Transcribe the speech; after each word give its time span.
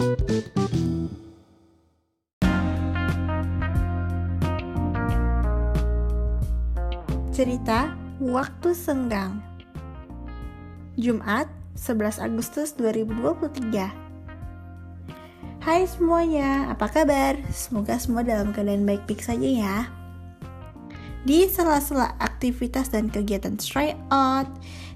Cerita 0.00 0.16
Waktu 8.16 8.72
Senggang 8.72 9.44
Jumat 10.96 11.52
11 11.76 12.16
Agustus 12.16 12.72
2023 12.80 13.60
Hai 15.60 15.84
semuanya, 15.84 16.72
apa 16.72 16.88
kabar? 16.88 17.36
Semoga 17.52 18.00
semua 18.00 18.24
dalam 18.24 18.56
keadaan 18.56 18.88
baik-baik 18.88 19.20
saja 19.20 19.44
ya. 19.44 19.84
Di 21.28 21.44
sela-sela 21.44 22.16
aktivitas 22.16 22.88
dan 22.88 23.12
kegiatan 23.12 23.60
try 23.60 23.92
out, 24.08 24.48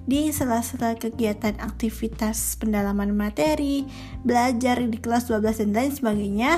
di 0.05 0.29
sela-sela 0.29 0.96
kegiatan 1.00 1.57
aktivitas 1.61 2.61
pendalaman 2.61 3.16
materi, 3.16 3.89
belajar 4.21 4.84
di 4.84 5.00
kelas 5.00 5.32
12 5.32 5.64
dan 5.64 5.71
lain 5.73 5.93
sebagainya, 5.96 6.53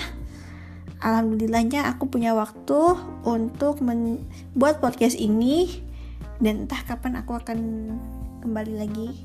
alhamdulillahnya 0.98 1.86
aku 1.86 2.10
punya 2.10 2.34
waktu 2.34 2.98
untuk 3.22 3.78
membuat 3.86 4.82
podcast 4.82 5.14
ini 5.14 5.82
dan 6.42 6.66
entah 6.66 6.82
kapan 6.82 7.22
aku 7.22 7.38
akan 7.38 7.58
kembali 8.42 8.74
lagi. 8.82 9.24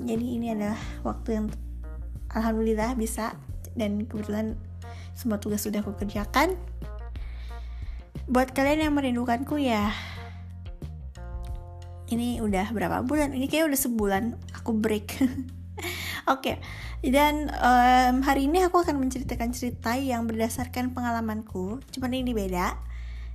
Jadi 0.00 0.26
ini 0.36 0.52
adalah 0.52 0.78
waktu 1.04 1.40
yang 1.40 1.46
alhamdulillah 2.36 2.94
bisa 2.94 3.34
dan 3.72 4.04
kebetulan 4.04 4.56
semua 5.16 5.40
tugas 5.40 5.64
sudah 5.64 5.80
aku 5.84 5.96
kerjakan 5.96 6.56
buat 8.30 8.54
kalian 8.54 8.86
yang 8.86 8.94
merindukanku 8.94 9.58
ya 9.58 9.90
ini 12.10 12.42
udah 12.42 12.74
berapa 12.74 13.06
bulan? 13.06 13.30
Ini 13.30 13.46
kayak 13.46 13.70
udah 13.70 13.80
sebulan 13.80 14.24
aku 14.58 14.70
break. 14.74 15.06
Oke 16.28 16.52
okay. 16.52 16.56
dan 17.00 17.48
um, 17.48 18.20
hari 18.20 18.44
ini 18.44 18.60
aku 18.60 18.84
akan 18.84 19.00
menceritakan 19.00 19.56
cerita 19.56 19.96
yang 19.96 20.28
berdasarkan 20.28 20.92
pengalamanku. 20.92 21.80
Cuman 21.94 22.12
ini 22.12 22.36
beda. 22.36 22.76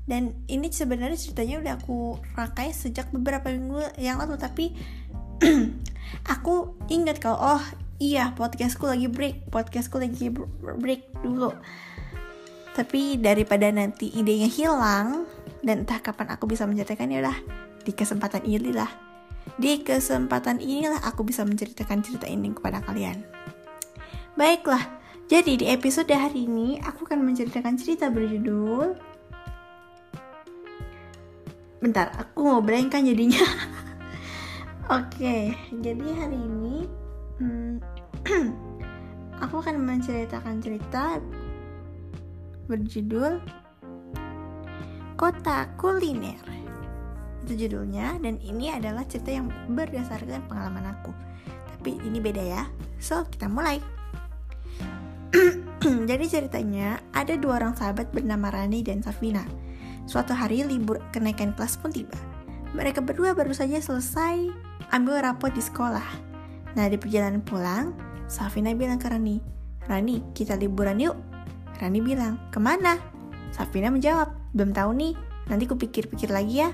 Dan 0.05 0.37
ini 0.45 0.69
sebenarnya 0.69 1.17
ceritanya 1.17 1.55
udah 1.65 1.73
aku 1.81 2.21
rakai 2.37 2.69
sejak 2.69 3.09
beberapa 3.09 3.49
minggu 3.49 3.97
yang 3.97 4.21
lalu 4.21 4.37
tapi 4.37 4.77
aku 6.37 6.77
ingat 6.93 7.17
kalau 7.17 7.57
oh 7.57 7.63
iya 7.97 8.29
podcastku 8.37 8.85
lagi 8.85 9.09
break 9.09 9.49
podcastku 9.49 9.97
lagi 9.97 10.29
break 10.61 11.09
dulu. 11.25 11.49
Tapi 12.77 13.17
daripada 13.17 13.71
nanti 13.73 14.13
idenya 14.13 14.51
hilang 14.51 15.25
dan 15.66 15.83
entah 15.83 15.97
kapan 15.97 16.30
aku 16.30 16.45
bisa 16.45 16.69
menceritakan 16.69 17.09
ya 17.09 17.25
udah 17.25 17.38
di 17.81 17.91
kesempatan 17.91 18.45
ini 18.45 18.69
lah 18.69 19.05
di 19.55 19.80
kesempatan 19.85 20.57
inilah 20.59 20.99
aku 21.05 21.22
bisa 21.23 21.45
menceritakan 21.45 22.02
cerita 22.02 22.27
ini 22.27 22.52
kepada 22.52 22.81
kalian. 22.83 23.23
Baiklah 24.35 24.83
jadi 25.31 25.55
di 25.55 25.66
episode 25.72 26.11
hari 26.11 26.45
ini 26.45 26.81
aku 26.83 27.07
akan 27.07 27.23
menceritakan 27.23 27.80
cerita 27.80 28.11
berjudul 28.11 28.97
bentar 31.79 32.09
aku 32.17 32.41
mau 32.41 32.59
blank 32.59 32.97
kan 32.97 33.05
jadinya. 33.05 33.41
Oke 34.91 35.17
okay, 35.17 35.44
jadi 35.72 36.07
hari 36.19 36.38
ini 36.38 36.85
hmm, 37.41 37.73
aku 39.45 39.55
akan 39.61 39.81
menceritakan 39.81 40.61
cerita 40.61 41.22
berjudul 42.67 43.39
Kota 45.16 45.71
Kuliner. 45.80 46.39
Itu 47.47 47.55
judulnya 47.55 48.19
dan 48.19 48.35
ini 48.44 48.71
adalah 48.71 49.08
cerita 49.08 49.31
yang 49.31 49.47
berdasarkan 49.72 50.44
pengalaman 50.52 50.91
aku. 50.91 51.16
Tapi 51.75 51.99
ini 52.03 52.19
beda 52.19 52.44
ya. 52.44 52.63
So, 52.99 53.23
kita 53.27 53.47
mulai. 53.47 53.80
Jadi 56.09 56.25
ceritanya 56.27 56.99
ada 57.16 57.38
dua 57.39 57.63
orang 57.63 57.77
sahabat 57.77 58.11
bernama 58.11 58.52
Rani 58.52 58.81
dan 58.83 58.99
Safina. 59.05 59.45
Suatu 60.09 60.35
hari 60.35 60.66
libur 60.66 60.99
kenaikan 61.13 61.55
kelas 61.55 61.77
pun 61.79 61.94
tiba. 61.94 62.18
Mereka 62.75 63.00
berdua 63.06 63.31
baru 63.31 63.56
saja 63.56 63.79
selesai 63.79 64.51
ambil 64.91 65.23
rapot 65.23 65.53
di 65.53 65.63
sekolah. 65.63 66.06
Nah, 66.75 66.85
di 66.91 67.00
perjalanan 67.00 67.39
pulang, 67.39 67.95
Safina 68.28 68.75
bilang 68.75 69.00
ke 69.00 69.07
Rani, 69.07 69.39
Rani, 69.88 70.34
kita 70.35 70.57
liburan 70.59 71.00
yuk. 71.00 71.16
Rani 71.79 72.00
bilang, 72.01 72.41
ke 72.51 72.59
mana? 72.59 72.97
Safina 73.53 73.88
menjawab, 73.94 74.44
belum 74.55 74.71
tahu 74.71 74.95
nih, 74.95 75.13
nanti 75.51 75.67
kupikir-pikir 75.67 76.31
lagi 76.31 76.63
ya. 76.63 76.71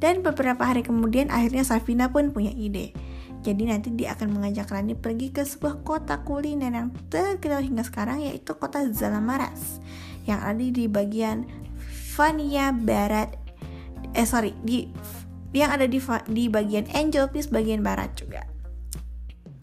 Dan 0.00 0.24
beberapa 0.24 0.64
hari 0.64 0.80
kemudian 0.80 1.28
akhirnya 1.28 1.66
Safina 1.66 2.08
pun 2.08 2.32
punya 2.32 2.54
ide. 2.54 2.96
Jadi 3.40 3.68
nanti 3.68 3.88
dia 3.92 4.16
akan 4.16 4.36
mengajak 4.36 4.68
Rani 4.68 4.96
pergi 4.96 5.32
ke 5.32 5.44
sebuah 5.44 5.84
kota 5.84 6.24
kuliner 6.24 6.72
yang 6.72 6.92
terkenal 7.08 7.60
hingga 7.64 7.84
sekarang 7.84 8.20
yaitu 8.24 8.52
kota 8.56 8.84
Zalamaras 8.92 9.80
yang 10.28 10.40
ada 10.44 10.60
di 10.60 10.84
bagian 10.88 11.48
Vania 12.16 12.68
Barat 12.72 13.40
eh 14.12 14.26
sorry 14.26 14.52
di 14.60 14.90
yang 15.54 15.70
ada 15.74 15.86
di 15.86 15.98
di 16.30 16.44
bagian 16.46 16.86
Angel 16.94 17.26
Peace 17.30 17.50
bagian 17.50 17.82
barat 17.82 18.14
juga 18.14 18.46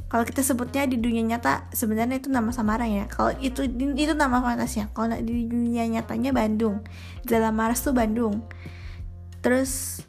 kalau 0.08 0.24
kita 0.24 0.40
sebutnya 0.40 0.88
di 0.88 0.96
dunia 0.96 1.36
nyata 1.36 1.68
sebenarnya 1.76 2.24
itu 2.24 2.32
nama 2.32 2.56
samaran 2.56 2.88
ya. 2.88 3.06
Kalau 3.12 3.36
itu 3.44 3.68
itu 3.76 4.14
nama 4.16 4.40
fantasi 4.40 4.80
ya. 4.80 4.88
Kalau 4.96 5.12
di 5.20 5.52
dunia 5.52 5.84
nyatanya 5.84 6.32
Bandung. 6.32 6.80
Dalam 7.28 7.52
Mars 7.52 7.84
tuh 7.84 7.92
Bandung. 7.92 8.48
Terus 9.44 10.00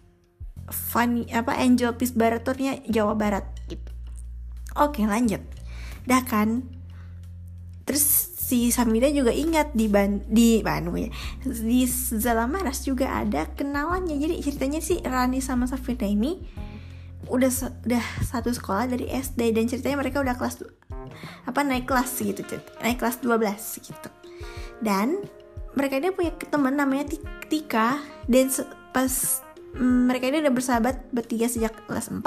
Funny 0.70 1.26
apa 1.34 1.58
Angel 1.58 1.98
Peace 1.98 2.14
Barat 2.14 2.46
Jawa 2.86 3.18
Barat 3.18 3.42
gitu. 3.66 3.90
Oke 4.78 5.02
lanjut. 5.02 5.42
Dah 6.06 6.22
kan? 6.22 6.62
Terus 7.82 8.04
si 8.38 8.70
Samida 8.70 9.10
juga 9.10 9.34
ingat 9.34 9.74
di 9.74 9.90
ban 9.90 10.22
di 10.30 10.62
Bandung 10.62 10.94
ya. 10.94 11.10
Di 11.42 11.90
Zalamaras 11.90 12.86
juga 12.86 13.18
ada 13.18 13.50
kenalannya. 13.50 14.14
Jadi 14.14 14.34
ceritanya 14.46 14.78
sih 14.78 15.02
Rani 15.02 15.42
sama 15.42 15.66
Safira 15.66 16.06
ini 16.06 16.38
udah 17.28 17.50
udah 17.84 18.04
satu 18.24 18.50
sekolah 18.52 18.90
dari 18.90 19.08
SD 19.08 19.52
dan 19.54 19.68
ceritanya 19.68 20.00
mereka 20.00 20.20
udah 20.20 20.34
kelas 20.36 20.64
apa 21.48 21.60
naik 21.64 21.88
kelas 21.88 22.10
gitu 22.20 22.42
naik 22.80 23.00
kelas 23.00 23.20
12 23.20 23.84
gitu. 23.84 24.08
Dan 24.78 25.22
mereka 25.74 25.98
ini 25.98 26.10
punya 26.14 26.34
teman 26.34 26.74
namanya 26.74 27.14
Tika. 27.48 27.98
Dan 28.28 28.50
pas 28.92 29.42
mm, 29.76 30.10
mereka 30.10 30.28
ini 30.32 30.42
udah 30.42 30.54
bersahabat 30.54 30.96
bertiga 31.12 31.46
sejak 31.46 31.74
kelas 31.86 32.10
4 32.10 32.24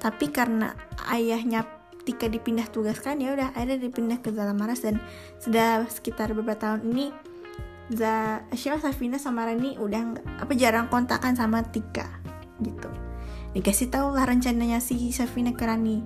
tapi 0.00 0.32
karena 0.32 0.72
ayahnya 1.12 1.66
Tika 2.00 2.32
dipindah 2.32 2.64
tugaskan 2.72 3.20
ya 3.20 3.36
udah 3.36 3.52
akhirnya 3.52 3.84
dipindah 3.84 4.18
ke 4.24 4.32
Zalamaras 4.32 4.80
dan 4.80 4.96
sudah 5.36 5.84
sekitar 5.92 6.32
beberapa 6.32 6.56
tahun 6.56 6.88
ini 6.88 7.12
Za, 7.90 8.46
siapa 8.54 8.78
Safina 8.78 9.18
sama 9.18 9.44
Rani 9.44 9.74
udah 9.76 10.14
apa 10.40 10.52
jarang 10.54 10.86
kontakan 10.88 11.34
sama 11.34 11.60
Tika 11.66 12.06
gitu 12.62 13.09
dikasih 13.50 13.90
tahu 13.90 14.14
lah 14.14 14.26
rencananya 14.30 14.78
si 14.78 15.10
Safina 15.10 15.50
ke 15.50 15.66
Rani 15.66 16.02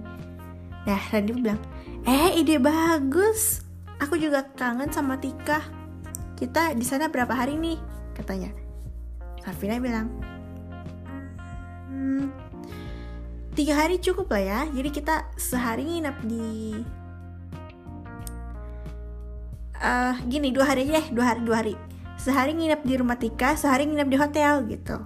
nah 0.85 1.01
Rani 1.13 1.33
bilang 1.33 1.61
eh 2.05 2.37
ide 2.37 2.61
bagus. 2.61 3.65
Aku 4.01 4.21
juga 4.21 4.45
kangen 4.55 4.93
sama 4.93 5.17
Tika. 5.17 5.65
Kita 6.37 6.77
di 6.77 6.85
sana 6.85 7.09
berapa 7.09 7.33
hari 7.33 7.57
nih? 7.57 7.79
Katanya. 8.13 8.53
Safina 9.41 9.81
bilang 9.81 10.09
hmm, 11.89 12.33
tiga 13.57 13.77
hari 13.77 14.01
cukup 14.01 14.29
lah 14.33 14.45
ya. 14.45 14.61
Jadi 14.73 14.89
kita 14.93 15.25
sehari 15.37 15.85
nginap 15.85 16.17
di 16.25 16.81
uh, 19.81 20.15
gini 20.29 20.49
dua 20.53 20.65
hari 20.73 20.89
aja 20.89 21.05
dua 21.13 21.25
hari 21.33 21.41
dua 21.45 21.57
hari. 21.65 21.75
Sehari 22.21 22.53
nginap 22.57 22.85
di 22.85 22.95
rumah 22.97 23.17
Tika 23.17 23.57
sehari 23.57 23.89
nginap 23.89 24.09
di 24.09 24.17
hotel 24.21 24.53
gitu. 24.69 24.97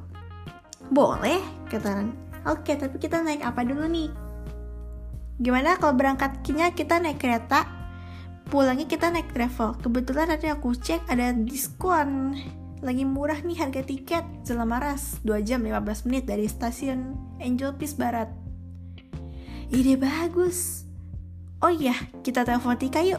Boleh 0.90 1.38
kata 1.70 2.02
Rani 2.02 2.27
Oke, 2.46 2.78
tapi 2.78 3.00
kita 3.02 3.24
naik 3.24 3.42
apa 3.42 3.66
dulu 3.66 3.88
nih? 3.90 4.10
Gimana 5.38 5.78
kalau 5.78 5.94
berangkatnya 5.94 6.74
kita 6.74 6.98
naik 6.98 7.22
kereta, 7.22 7.66
pulangnya 8.50 8.86
kita 8.86 9.10
naik 9.10 9.30
travel. 9.30 9.78
Kebetulan 9.78 10.30
tadi 10.30 10.50
aku 10.50 10.74
cek 10.74 11.06
ada 11.10 11.34
diskon. 11.34 12.34
Lagi 12.78 13.02
murah 13.02 13.42
nih 13.42 13.58
harga 13.58 13.82
tiket 13.82 14.22
Zelamaras 14.46 15.18
2 15.26 15.42
jam 15.42 15.66
15 15.66 16.06
menit 16.06 16.30
dari 16.30 16.46
stasiun 16.46 17.18
Angel 17.42 17.74
Peace 17.74 17.98
Barat. 17.98 18.30
Ide 19.74 19.98
bagus. 19.98 20.86
Oh 21.58 21.74
iya, 21.74 21.94
kita 22.22 22.46
telepon 22.46 22.78
Tika 22.78 23.02
yuk. 23.02 23.18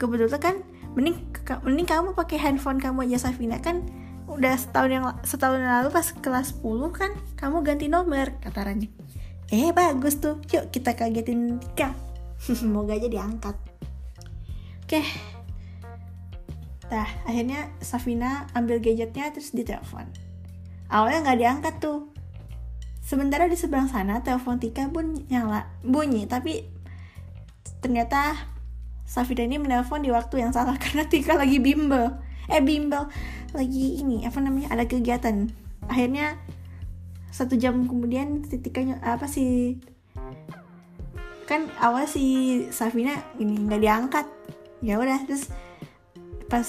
Kebetulan 0.00 0.40
kan 0.40 0.56
mending 0.96 1.20
mending 1.62 1.88
kamu 1.88 2.16
pakai 2.16 2.40
handphone 2.40 2.80
kamu 2.80 3.04
aja 3.06 3.28
Safina 3.28 3.60
kan 3.60 3.84
udah 4.30 4.54
setahun 4.54 4.90
yang 4.90 5.04
setahun 5.26 5.58
yang 5.58 5.74
lalu 5.82 5.90
pas 5.90 6.06
kelas 6.14 6.54
10 6.62 6.90
kan 6.94 7.10
kamu 7.34 7.66
ganti 7.66 7.86
nomor 7.90 8.30
kata 8.38 8.70
Rani. 8.70 8.86
Eh 9.50 9.74
bagus 9.74 10.22
tuh. 10.22 10.38
Yuk 10.54 10.70
kita 10.70 10.94
kagetin 10.94 11.58
Tika 11.58 11.90
semoga 12.38 12.94
aja 12.94 13.10
diangkat. 13.10 13.56
Oke. 14.86 15.02
Nah, 16.90 17.06
akhirnya 17.22 17.70
Safina 17.78 18.50
ambil 18.54 18.82
gadgetnya 18.82 19.30
terus 19.30 19.54
ditelepon. 19.54 20.10
Awalnya 20.90 21.18
nggak 21.22 21.38
diangkat 21.38 21.74
tuh. 21.78 22.10
Sementara 23.02 23.46
di 23.46 23.54
seberang 23.54 23.86
sana 23.86 24.22
telepon 24.22 24.58
Tika 24.58 24.90
pun 24.90 25.26
nyala 25.30 25.70
bunyi, 25.82 26.26
tapi 26.26 26.66
ternyata 27.78 28.34
Safina 29.06 29.46
ini 29.46 29.58
menelpon 29.58 30.02
di 30.02 30.10
waktu 30.10 30.42
yang 30.42 30.50
salah 30.54 30.78
karena 30.82 31.06
Tika 31.06 31.38
lagi 31.38 31.62
bimbel. 31.62 32.18
Eh 32.50 32.58
bimbel 32.58 33.06
lagi 33.54 34.00
ini 34.02 34.26
apa 34.26 34.38
namanya 34.42 34.72
ada 34.72 34.84
kegiatan. 34.86 35.50
Akhirnya 35.86 36.38
satu 37.30 37.54
jam 37.54 37.86
kemudian 37.86 38.42
si 38.46 38.58
Tika 38.58 38.82
apa 39.02 39.26
sih 39.30 39.78
kan 41.46 41.66
awal 41.82 42.06
si 42.06 42.66
Safina 42.70 43.18
ini 43.38 43.58
nggak 43.66 43.82
diangkat. 43.82 44.26
Ya 44.82 44.98
udah 44.98 45.18
terus 45.26 45.50
pas 46.50 46.66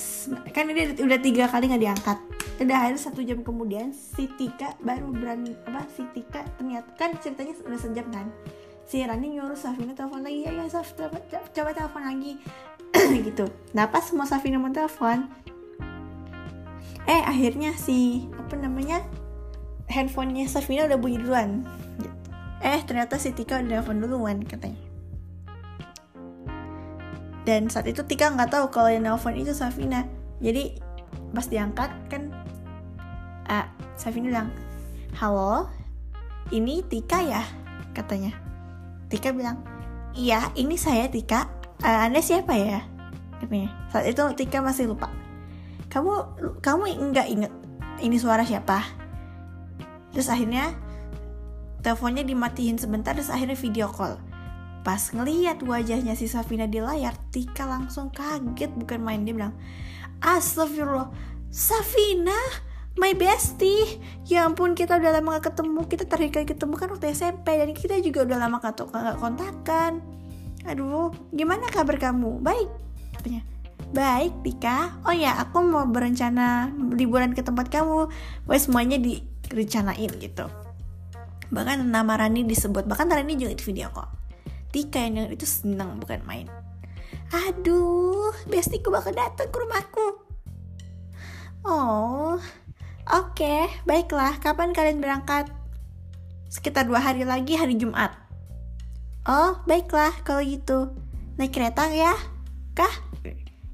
kan 0.54 0.69
ini 0.69 0.98
udah 0.98 1.19
tiga 1.22 1.50
kali 1.50 1.69
nggak 1.69 1.83
diangkat. 1.83 2.18
Udah 2.62 2.78
akhirnya 2.78 3.01
satu 3.01 3.22
jam 3.25 3.42
kemudian 3.42 3.94
si 3.94 4.30
Tika 4.38 4.77
baru 4.81 5.10
berani 5.10 5.57
apa 5.66 5.86
si 5.89 6.06
Tika 6.13 6.45
ternyata 6.57 6.89
kan 6.98 7.18
ceritanya 7.18 7.57
udah 7.66 7.80
sejam 7.81 8.07
kan 8.13 8.30
si 8.92 9.01
Rani 9.01 9.39
nyuruh 9.39 9.56
Safina 9.56 9.95
telepon 9.95 10.19
lagi 10.19 10.44
ya 10.44 10.51
ya 10.51 10.68
Saf 10.68 10.94
coba, 11.00 11.18
coba 11.31 11.69
telepon 11.72 12.04
lagi. 12.04 12.34
Gitu. 13.25 13.45
Nah 13.72 13.88
pas 13.88 14.04
semua 14.04 14.27
Safina 14.27 14.60
mau 14.60 14.68
telepon 14.68 15.31
eh 17.10 17.22
akhirnya 17.26 17.76
si 17.76 18.28
apa 18.38 18.56
namanya 18.56 19.04
handphonenya 19.92 20.48
Safina 20.48 20.88
udah 20.88 21.00
bunyi 21.00 21.20
duluan 21.20 21.66
eh 22.62 22.80
ternyata 22.86 23.18
si 23.18 23.34
Tika 23.34 23.60
udah 23.60 23.82
telepon 23.82 24.00
duluan 24.00 24.38
katanya 24.46 24.80
dan 27.44 27.68
saat 27.68 27.90
itu 27.90 28.06
Tika 28.06 28.30
nggak 28.32 28.54
tahu 28.54 28.70
kalau 28.70 28.90
yang 28.94 29.04
nelfon 29.04 29.36
itu 29.36 29.52
Safina 29.52 30.06
jadi 30.40 30.78
pas 31.34 31.50
diangkat 31.50 31.90
kan 32.08 32.30
ah, 33.50 33.68
Safina 33.98 34.30
bilang 34.30 34.50
halo 35.18 35.68
ini 36.54 36.86
Tika 36.86 37.20
ya 37.26 37.42
katanya 37.98 38.52
Tika 39.12 39.36
bilang, 39.36 39.60
iya 40.16 40.48
ini 40.56 40.80
saya 40.80 41.12
Tika, 41.12 41.52
uh, 41.84 42.00
Anda 42.08 42.24
siapa 42.24 42.56
ya? 42.56 42.80
Katanya. 43.44 43.68
Saat 43.92 44.08
itu 44.08 44.24
Tika 44.40 44.64
masih 44.64 44.88
lupa. 44.88 45.12
Kamu 45.92 46.12
kamu 46.64 47.12
nggak 47.12 47.28
inget 47.28 47.54
ini 48.00 48.16
suara 48.16 48.48
siapa? 48.48 48.82
Terus 50.16 50.32
akhirnya 50.32 50.72
teleponnya 51.84 52.24
dimatiin 52.24 52.80
sebentar 52.80 53.12
terus 53.12 53.30
akhirnya 53.30 53.60
video 53.60 53.92
call. 53.92 54.16
Pas 54.82 55.14
ngeliat 55.14 55.62
wajahnya 55.62 56.18
si 56.18 56.26
Safina 56.26 56.66
di 56.66 56.82
layar, 56.82 57.14
Tika 57.30 57.70
langsung 57.70 58.10
kaget 58.10 58.74
bukan 58.74 58.98
main 58.98 59.22
dia 59.22 59.38
bilang, 59.38 59.54
Astagfirullah, 60.26 61.14
Safina, 61.54 62.34
my 63.00 63.16
bestie 63.16 64.02
ya 64.28 64.44
ampun 64.44 64.76
kita 64.76 65.00
udah 65.00 65.12
lama 65.16 65.40
gak 65.40 65.54
ketemu 65.54 65.82
kita 65.88 66.04
terakhir 66.08 66.32
kali 66.36 66.48
ketemu 66.48 66.74
kan 66.76 66.88
waktu 66.92 67.08
SMP 67.16 67.48
dan 67.56 67.72
kita 67.72 67.96
juga 68.04 68.28
udah 68.28 68.38
lama 68.42 68.58
gak, 68.60 68.84
gak 68.84 69.18
kontakan 69.20 70.04
aduh 70.68 71.10
gimana 71.32 71.72
kabar 71.72 71.96
kamu 71.96 72.44
baik 72.44 72.68
katanya 73.16 73.42
baik 73.92 74.32
Tika 74.44 75.04
oh 75.04 75.16
ya 75.16 75.36
aku 75.40 75.60
mau 75.64 75.84
berencana 75.84 76.72
liburan 76.96 77.36
ke 77.36 77.44
tempat 77.44 77.68
kamu 77.68 78.08
Wes 78.48 78.68
semuanya 78.68 78.96
direncanain 78.98 80.12
gitu 80.16 80.48
bahkan 81.52 81.84
nama 81.84 82.16
Rani 82.16 82.48
disebut 82.48 82.88
bahkan 82.88 83.12
Rani 83.12 83.36
juga 83.36 83.52
di 83.52 83.64
video 83.64 83.92
kok 83.92 84.08
Tika 84.72 85.04
yang 85.04 85.28
itu 85.28 85.44
seneng 85.44 86.00
bukan 86.00 86.24
main 86.24 86.48
aduh 87.32 88.32
bestiku 88.48 88.92
bakal 88.92 89.12
datang 89.12 89.52
ke 89.52 89.58
rumahku 89.60 90.08
oh 91.68 92.40
Oke, 93.12 93.68
baiklah. 93.84 94.38
Kapan 94.40 94.72
kalian 94.78 95.02
berangkat? 95.02 95.50
Sekitar 96.48 96.86
dua 96.88 97.02
hari 97.02 97.26
lagi 97.26 97.58
hari 97.58 97.76
Jumat. 97.76 98.14
Oh, 99.28 99.60
baiklah 99.68 100.16
kalau 100.22 100.40
gitu. 100.46 100.94
Naik 101.36 101.52
kereta 101.52 101.90
ya? 101.92 102.14
Kah? 102.78 102.94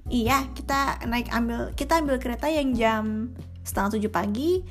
Iya, 0.07 0.47
kita 0.55 1.03
naik 1.03 1.27
ambil 1.35 1.75
kita 1.75 1.99
ambil 1.99 2.15
kereta 2.15 2.47
yang 2.47 2.71
jam 2.71 3.35
setengah 3.67 3.99
tujuh 3.99 4.11
pagi. 4.11 4.63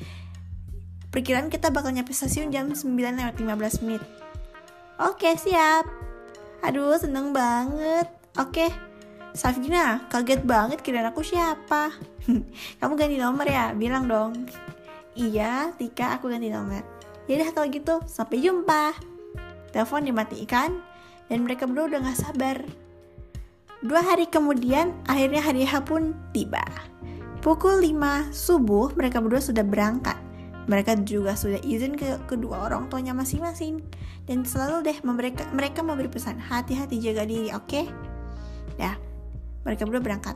Perkiraan 1.12 1.52
kita 1.52 1.68
bakal 1.68 1.92
nyampe 1.92 2.12
stasiun 2.12 2.48
jam 2.48 2.72
9 2.72 2.88
lewat 2.92 3.36
15 3.36 3.84
menit. 3.84 4.02
Oke, 4.96 5.36
siap. 5.36 5.84
Aduh, 6.64 6.96
seneng 6.96 7.36
banget. 7.36 8.08
Oke, 8.36 8.68
Safina, 9.36 10.08
kaget 10.08 10.48
banget 10.48 10.80
kira 10.80 11.04
aku 11.04 11.20
siapa? 11.20 11.92
Kamu 12.80 12.96
ganti 12.96 13.20
nomor 13.20 13.44
ya? 13.44 13.76
Bilang 13.76 14.08
dong. 14.08 14.48
Iya, 15.12 15.76
Tika, 15.76 16.16
aku 16.16 16.32
ganti 16.32 16.48
nomor. 16.48 16.80
Yaudah 17.28 17.52
kalau 17.52 17.68
gitu, 17.68 18.00
sampai 18.08 18.40
jumpa. 18.40 18.96
Telepon 19.72 20.08
dimatikan, 20.08 20.80
dan 21.28 21.44
mereka 21.44 21.68
berdua 21.68 21.92
udah 21.92 22.00
gak 22.08 22.20
sabar. 22.20 22.56
Dua 23.86 24.02
hari 24.02 24.26
kemudian, 24.26 24.98
akhirnya 25.06 25.38
hari 25.38 25.62
H 25.62 25.86
pun 25.86 26.10
tiba. 26.34 26.58
Pukul 27.38 27.78
5 27.78 28.34
subuh, 28.34 28.90
mereka 28.98 29.22
berdua 29.22 29.38
sudah 29.38 29.62
berangkat. 29.62 30.18
Mereka 30.66 31.06
juga 31.06 31.38
sudah 31.38 31.62
izin 31.62 31.94
ke 31.94 32.18
kedua 32.26 32.66
orang 32.66 32.90
tuanya 32.90 33.14
masing-masing. 33.14 33.78
Dan 34.26 34.42
selalu 34.42 34.90
deh 34.90 34.98
mereka 35.06 35.46
mereka 35.54 35.86
memberi 35.86 36.10
pesan, 36.10 36.34
hati-hati 36.42 36.98
jaga 36.98 37.22
diri, 37.22 37.54
oke? 37.54 37.62
Okay? 37.70 37.86
Ya, 38.74 38.98
mereka 39.62 39.86
berdua 39.86 40.02
berangkat. 40.02 40.34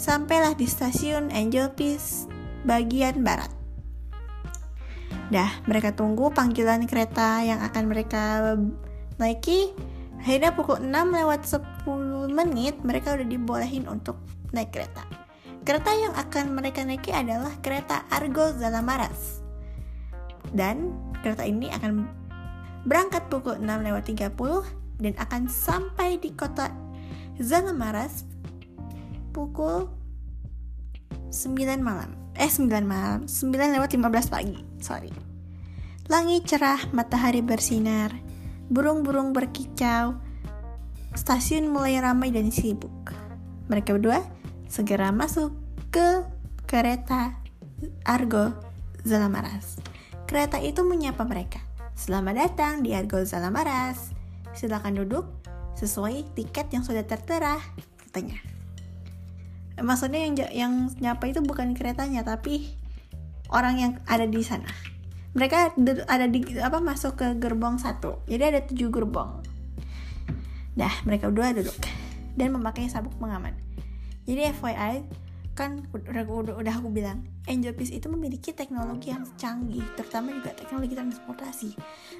Sampailah 0.00 0.56
di 0.56 0.64
stasiun 0.64 1.28
Angel 1.36 1.68
Peace 1.76 2.24
bagian 2.64 3.20
barat. 3.20 3.52
Dah, 5.28 5.52
mereka 5.68 5.92
tunggu 5.92 6.32
panggilan 6.32 6.88
kereta 6.88 7.44
yang 7.44 7.60
akan 7.60 7.84
mereka 7.92 8.56
naiki. 9.20 9.76
Akhirnya 10.26 10.50
pukul 10.58 10.82
6 10.82 10.90
lewat 10.90 11.46
10 11.86 12.34
menit 12.34 12.82
mereka 12.82 13.14
udah 13.14 13.30
dibolehin 13.30 13.86
untuk 13.86 14.18
naik 14.50 14.74
kereta. 14.74 15.06
Kereta 15.62 15.94
yang 15.94 16.18
akan 16.18 16.50
mereka 16.50 16.82
naiki 16.82 17.14
adalah 17.14 17.54
kereta 17.62 18.02
Argo 18.10 18.50
Zalamaras. 18.58 19.38
Dan 20.50 20.98
kereta 21.22 21.46
ini 21.46 21.70
akan 21.70 22.10
berangkat 22.90 23.30
pukul 23.30 23.62
6 23.62 23.70
lewat 23.86 24.02
30 24.10 24.98
dan 24.98 25.14
akan 25.14 25.46
sampai 25.46 26.18
di 26.18 26.34
kota 26.34 26.74
Zalamaras 27.38 28.26
pukul 29.30 29.86
9 31.30 31.54
malam. 31.78 32.10
Eh 32.34 32.50
9 32.50 32.66
malam, 32.82 33.30
9 33.30 33.54
lewat 33.78 33.94
15 33.94 34.26
pagi. 34.26 34.58
Sorry. 34.82 35.14
Langit 36.10 36.50
cerah, 36.50 36.82
matahari 36.90 37.46
bersinar, 37.46 38.10
burung-burung 38.72 39.30
berkicau. 39.36 40.18
Stasiun 41.16 41.72
mulai 41.72 41.96
ramai 41.98 42.28
dan 42.32 42.52
sibuk. 42.52 42.92
Mereka 43.72 43.96
berdua 43.96 44.20
segera 44.68 45.10
masuk 45.10 45.54
ke 45.88 46.22
kereta 46.68 47.40
Argo 48.04 48.52
Zalamaras. 49.06 49.80
Kereta 50.28 50.60
itu 50.60 50.84
menyapa 50.84 51.24
mereka. 51.24 51.62
Selamat 51.96 52.36
datang 52.36 52.84
di 52.84 52.92
Argo 52.92 53.22
Zalamaras. 53.24 54.12
Silakan 54.52 55.00
duduk 55.00 55.24
sesuai 55.76 56.36
tiket 56.36 56.72
yang 56.72 56.84
sudah 56.84 57.04
tertera, 57.04 57.60
katanya 58.00 58.40
maksudnya 59.82 60.24
yang 60.24 60.34
yang 60.52 60.72
nyapa 61.00 61.28
itu 61.28 61.44
bukan 61.44 61.76
keretanya 61.76 62.24
tapi 62.24 62.72
orang 63.52 63.74
yang 63.76 63.92
ada 64.08 64.24
di 64.24 64.40
sana 64.40 64.68
mereka 65.36 65.76
ada 66.08 66.24
di 66.24 66.40
apa 66.56 66.80
masuk 66.80 67.20
ke 67.20 67.26
gerbong 67.36 67.76
satu. 67.76 68.24
Jadi 68.24 68.42
ada 68.42 68.60
tujuh 68.64 68.88
gerbong. 68.88 69.44
Dah 70.72 70.92
mereka 71.04 71.28
berdua 71.28 71.52
duduk. 71.52 71.76
Dan 72.32 72.56
memakai 72.56 72.88
sabuk 72.88 73.12
pengaman. 73.20 73.52
Jadi 74.24 74.48
FYI 74.56 74.94
kan 75.56 75.88
udah, 75.92 76.76
aku 76.76 76.92
bilang 76.92 77.24
Angel 77.48 77.72
Peace 77.72 77.88
itu 77.88 78.12
memiliki 78.12 78.52
teknologi 78.52 79.08
yang 79.08 79.24
canggih 79.40 79.80
terutama 79.96 80.32
juga 80.32 80.52
teknologi 80.56 80.92
transportasi. 80.92 81.70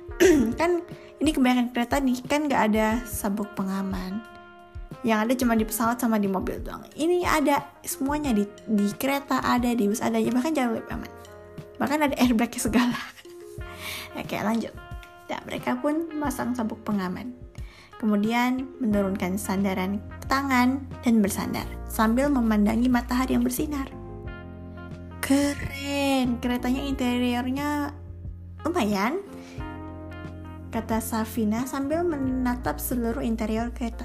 Kan 0.61 0.81
ini 1.21 1.31
kebanyakan 1.37 1.69
kereta 1.77 2.01
nih 2.01 2.17
kan 2.25 2.49
nggak 2.49 2.63
ada 2.73 2.87
sabuk 3.05 3.53
pengaman. 3.53 4.25
Yang 5.05 5.19
ada 5.21 5.33
cuma 5.37 5.53
di 5.53 5.69
pesawat 5.69 6.01
sama 6.01 6.17
di 6.17 6.33
mobil 6.33 6.65
doang. 6.65 6.81
Ini 6.97 7.29
ada 7.29 7.61
semuanya 7.85 8.33
di 8.33 8.49
di 8.65 8.89
kereta 8.97 9.45
ada 9.45 9.69
di 9.69 9.85
bus 9.85 10.01
ada 10.01 10.17
bahkan 10.33 10.57
jauh 10.57 10.73
lebih 10.73 10.89
aman 10.97 11.16
bahkan 11.77 12.05
ada 12.05 12.17
airbag 12.21 12.53
segala. 12.57 12.97
Oke 14.21 14.37
lanjut. 14.41 14.73
Dan 15.27 15.43
mereka 15.45 15.77
pun 15.79 16.09
masang 16.17 16.55
sabuk 16.55 16.81
pengaman. 16.87 17.35
Kemudian 17.97 18.69
menurunkan 18.77 19.41
sandaran 19.41 20.05
tangan 20.29 20.85
dan 21.01 21.25
bersandar 21.25 21.65
sambil 21.89 22.29
memandangi 22.29 22.93
matahari 22.93 23.35
yang 23.35 23.45
bersinar. 23.45 23.89
Keren. 25.25 26.39
Keretanya 26.39 26.85
interiornya 26.85 27.91
lumayan 28.63 29.25
kata 30.71 31.01
Safina 31.01 31.65
sambil 31.65 32.05
menatap 32.05 32.77
seluruh 32.77 33.25
interior 33.25 33.73
kereta. 33.73 34.05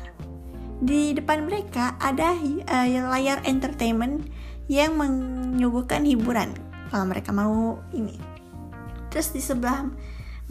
Di 0.81 1.13
depan 1.13 1.45
mereka 1.45 1.99
ada 1.99 2.33
uh, 2.33 2.87
layar 3.11 3.43
entertainment 3.43 4.25
yang 4.71 4.95
menyuguhkan 4.95 6.07
hiburan 6.07 6.55
kalau 6.91 7.07
mereka 7.07 7.31
mau 7.31 7.79
ini. 7.95 8.19
Terus 9.07 9.31
di 9.31 9.39
sebelah 9.39 9.87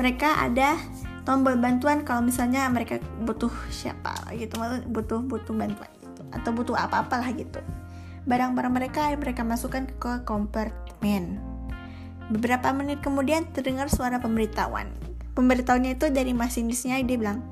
mereka 0.00 0.40
ada 0.40 0.80
tombol 1.28 1.60
bantuan 1.60 2.00
kalau 2.02 2.24
misalnya 2.24 2.64
mereka 2.72 2.96
butuh 3.22 3.52
siapa 3.68 4.16
gitu, 4.32 4.56
butuh 4.88 5.20
butuh 5.20 5.52
bantuan 5.52 5.92
gitu. 6.00 6.24
atau 6.32 6.50
butuh 6.56 6.74
apa-apalah 6.80 7.28
gitu. 7.36 7.60
Barang-barang 8.24 8.72
mereka 8.72 9.12
mereka 9.20 9.44
masukkan 9.44 9.84
ke 10.00 10.24
kompartemen. 10.24 11.36
Beberapa 12.30 12.70
menit 12.72 13.02
kemudian 13.04 13.44
terdengar 13.52 13.90
suara 13.92 14.22
pemberitahuan. 14.22 14.88
Pemberitahuannya 15.34 15.98
itu 15.98 16.06
dari 16.14 16.30
masinisnya, 16.30 17.02
dia 17.02 17.18
bilang, 17.18 17.42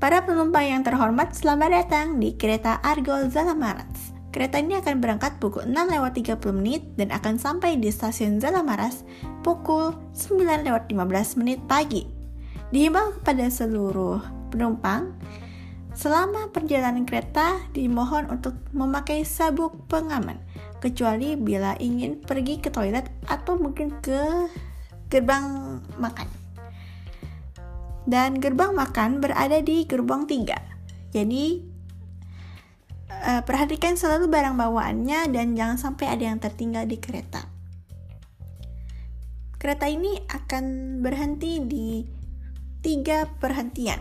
Para 0.00 0.24
penumpang 0.24 0.68
yang 0.68 0.82
terhormat, 0.84 1.32
selamat 1.36 1.70
datang 1.84 2.06
di 2.20 2.36
kereta 2.36 2.80
Argo 2.80 3.24
Zalamaras. 3.28 4.13
Kereta 4.34 4.58
ini 4.58 4.74
akan 4.74 4.98
berangkat 4.98 5.38
pukul 5.38 5.70
6 5.70 5.94
lewat 5.94 6.18
30 6.18 6.58
menit 6.58 6.82
dan 6.98 7.14
akan 7.14 7.38
sampai 7.38 7.78
di 7.78 7.86
stasiun 7.86 8.42
Zalamaras 8.42 9.06
pukul 9.46 9.94
9 10.10 10.66
lewat 10.66 10.90
15 10.90 11.38
menit 11.38 11.62
pagi. 11.70 12.10
Dihimbau 12.74 13.14
kepada 13.22 13.46
seluruh 13.46 14.18
penumpang, 14.50 15.14
selama 15.94 16.50
perjalanan 16.50 17.06
kereta 17.06 17.62
dimohon 17.70 18.26
untuk 18.26 18.58
memakai 18.74 19.22
sabuk 19.22 19.86
pengaman, 19.86 20.42
kecuali 20.82 21.38
bila 21.38 21.78
ingin 21.78 22.18
pergi 22.18 22.58
ke 22.58 22.74
toilet 22.74 23.06
atau 23.30 23.54
mungkin 23.54 23.94
ke 24.02 24.50
gerbang 25.14 25.78
makan 26.02 26.26
dan 28.04 28.36
gerbang 28.42 28.74
makan 28.74 29.22
berada 29.22 29.62
di 29.62 29.86
gerbang 29.88 30.26
3. 30.28 31.14
Jadi 31.14 31.73
uh, 33.22 33.42
perhatikan 33.46 33.94
selalu 33.94 34.26
barang 34.26 34.58
bawaannya 34.58 35.30
dan 35.30 35.54
jangan 35.54 35.78
sampai 35.78 36.10
ada 36.10 36.24
yang 36.32 36.38
tertinggal 36.42 36.88
di 36.88 36.98
kereta. 36.98 37.46
Kereta 39.60 39.86
ini 39.88 40.20
akan 40.28 40.98
berhenti 41.00 41.62
di 41.62 42.04
tiga 42.84 43.30
perhentian. 43.38 44.00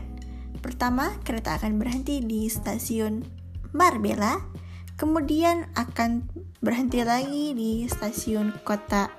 Pertama, 0.60 1.14
kereta 1.24 1.56
akan 1.60 1.80
berhenti 1.80 2.20
di 2.24 2.48
stasiun 2.48 3.24
Marbella, 3.76 4.40
kemudian 5.00 5.72
akan 5.76 6.28
berhenti 6.60 7.04
lagi 7.04 7.56
di 7.56 7.88
stasiun 7.88 8.56
kota 8.64 9.12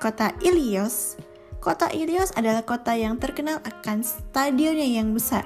kota 0.00 0.32
Ilios, 0.44 1.16
Kota 1.60 1.92
Ilios 1.92 2.32
adalah 2.40 2.64
kota 2.64 2.96
yang 2.96 3.20
terkenal 3.20 3.60
akan 3.60 4.00
stadionnya 4.00 4.88
yang 4.88 5.12
besar, 5.12 5.44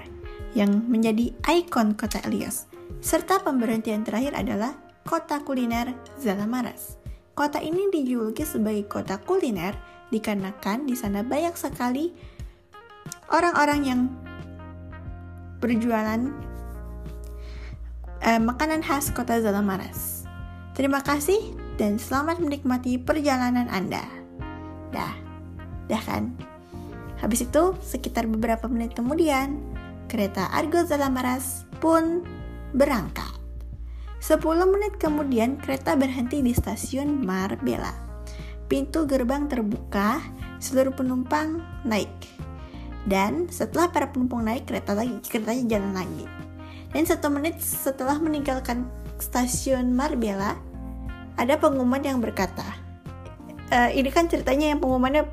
yang 0.54 0.87
menjadi 0.87 1.35
ikon 1.42 1.99
kota 1.99 2.23
Ilios. 2.30 2.71
Serta 3.04 3.37
pemberhentian 3.44 4.00
terakhir 4.00 4.32
adalah 4.32 4.80
kota 5.04 5.44
kuliner 5.44 5.92
Zalamaras. 6.16 6.96
Kota 7.37 7.61
ini 7.61 7.92
dijuluki 7.92 8.49
sebagai 8.49 8.88
kota 8.88 9.20
kuliner 9.20 9.76
dikarenakan 10.08 10.88
di 10.88 10.96
sana 10.96 11.20
banyak 11.20 11.52
sekali 11.52 12.16
orang-orang 13.28 13.80
yang 13.84 14.00
berjualan 15.61 16.32
eh, 18.25 18.40
makanan 18.40 18.80
khas 18.80 19.12
kota 19.12 19.37
Zalamaras. 19.37 20.25
Terima 20.73 21.04
kasih 21.04 21.52
dan 21.76 22.00
selamat 22.00 22.40
menikmati 22.40 22.96
perjalanan 22.96 23.68
Anda. 23.68 24.00
Dah. 24.96 25.12
Dah 25.92 26.00
kan? 26.08 26.32
Habis 27.20 27.52
itu, 27.52 27.76
sekitar 27.84 28.25
beberapa 28.25 28.64
menit 28.64 28.96
kemudian, 28.96 29.61
kereta 30.08 30.49
Argo 30.56 30.80
Zalamaras 30.88 31.68
pun 31.84 32.25
berangkat. 32.75 33.31
10 34.19 34.43
menit 34.66 34.99
kemudian, 34.99 35.57
kereta 35.57 35.95
berhenti 35.95 36.43
di 36.43 36.50
stasiun 36.50 37.23
Marbella. 37.23 37.95
Pintu 38.66 39.07
gerbang 39.07 39.47
terbuka, 39.47 40.19
seluruh 40.59 40.93
penumpang 40.93 41.62
naik. 41.87 42.11
Dan 43.07 43.47
setelah 43.52 43.93
para 43.93 44.11
penumpang 44.11 44.43
naik, 44.43 44.66
kereta 44.66 44.97
lagi, 44.97 45.23
keretanya 45.23 45.78
jalan 45.78 45.93
lagi. 45.95 46.25
Dan 46.90 47.04
satu 47.07 47.31
menit 47.31 47.62
setelah 47.62 48.19
meninggalkan 48.19 48.88
stasiun 49.23 49.95
Marbella, 49.95 50.59
ada 51.38 51.54
pengumuman 51.61 52.00
yang 52.00 52.19
berkata, 52.19 52.64
e, 53.71 53.78
ini 53.99 54.09
kan 54.11 54.26
ceritanya 54.26 54.73
yang 54.73 54.81
pengumumannya 54.81 55.28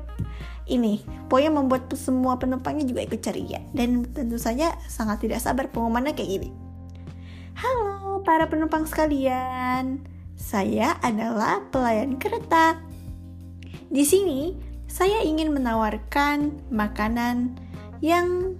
ini 0.70 1.02
pokoknya 1.26 1.50
membuat 1.52 1.90
semua 1.98 2.38
penumpangnya 2.38 2.86
juga 2.86 3.02
ikut 3.02 3.20
ceria 3.20 3.60
dan 3.74 4.06
tentu 4.06 4.38
saja 4.38 4.78
sangat 4.86 5.26
tidak 5.26 5.42
sabar 5.42 5.66
pengumumannya 5.68 6.14
kayak 6.14 6.38
gini 6.38 6.48
Halo 7.58 8.24
para 8.24 8.48
penumpang 8.48 8.88
sekalian 8.88 10.04
saya 10.38 10.96
adalah 11.04 11.64
pelayan 11.68 12.16
kereta 12.16 12.80
di 13.92 14.08
sini 14.08 14.56
saya 14.88 15.20
ingin 15.20 15.52
menawarkan 15.52 16.64
makanan 16.72 17.60
yang 18.00 18.56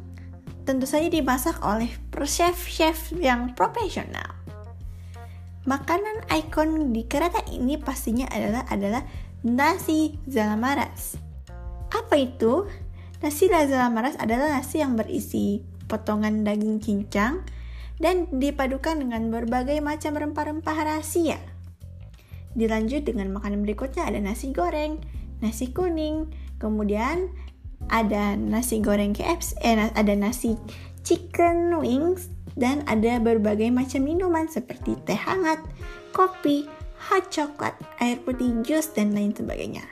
tentu 0.69 0.85
saja 0.85 1.09
dimasak 1.09 1.57
oleh 1.65 1.89
chef-chef 2.13 3.17
yang 3.17 3.57
profesional. 3.57 4.37
Makanan 5.65 6.29
ikon 6.29 6.93
di 6.93 7.09
kereta 7.09 7.41
ini 7.49 7.81
pastinya 7.81 8.29
adalah 8.29 8.69
adalah 8.69 9.03
nasi 9.41 10.21
zalamaras. 10.29 11.17
Apa 11.89 12.21
itu? 12.21 12.69
Nasi 13.25 13.49
lazada 13.49 13.89
maras 13.89 14.19
adalah 14.21 14.61
nasi 14.61 14.85
yang 14.85 15.01
berisi 15.01 15.63
potongan 15.89 16.45
daging 16.45 16.83
cincang 16.83 17.41
dan 18.03 18.27
dipadukan 18.35 18.99
dengan 18.99 19.31
berbagai 19.31 19.79
macam 19.79 20.19
rempah-rempah 20.19 20.79
rahasia. 20.83 21.39
Dilanjut 22.59 23.07
dengan 23.07 23.31
makanan 23.33 23.63
berikutnya 23.63 24.11
ada 24.11 24.19
nasi 24.19 24.51
goreng, 24.51 24.99
nasi 25.39 25.71
kuning, 25.71 26.29
kemudian 26.59 27.31
ada 27.89 28.35
nasi 28.35 28.83
goreng 28.83 29.15
KFC, 29.15 29.55
eh, 29.63 29.79
ada 29.79 30.15
nasi 30.19 30.59
chicken 31.07 31.79
wings, 31.79 32.29
dan 32.59 32.85
ada 32.85 33.17
berbagai 33.23 33.73
macam 33.73 34.05
minuman 34.05 34.51
seperti 34.51 34.99
teh 35.09 35.17
hangat, 35.17 35.63
kopi, 36.13 36.69
hot 37.09 37.33
coklat, 37.33 37.73
air 38.03 38.21
putih 38.21 38.53
jus, 38.67 38.93
dan 38.93 39.17
lain 39.17 39.33
sebagainya. 39.33 39.83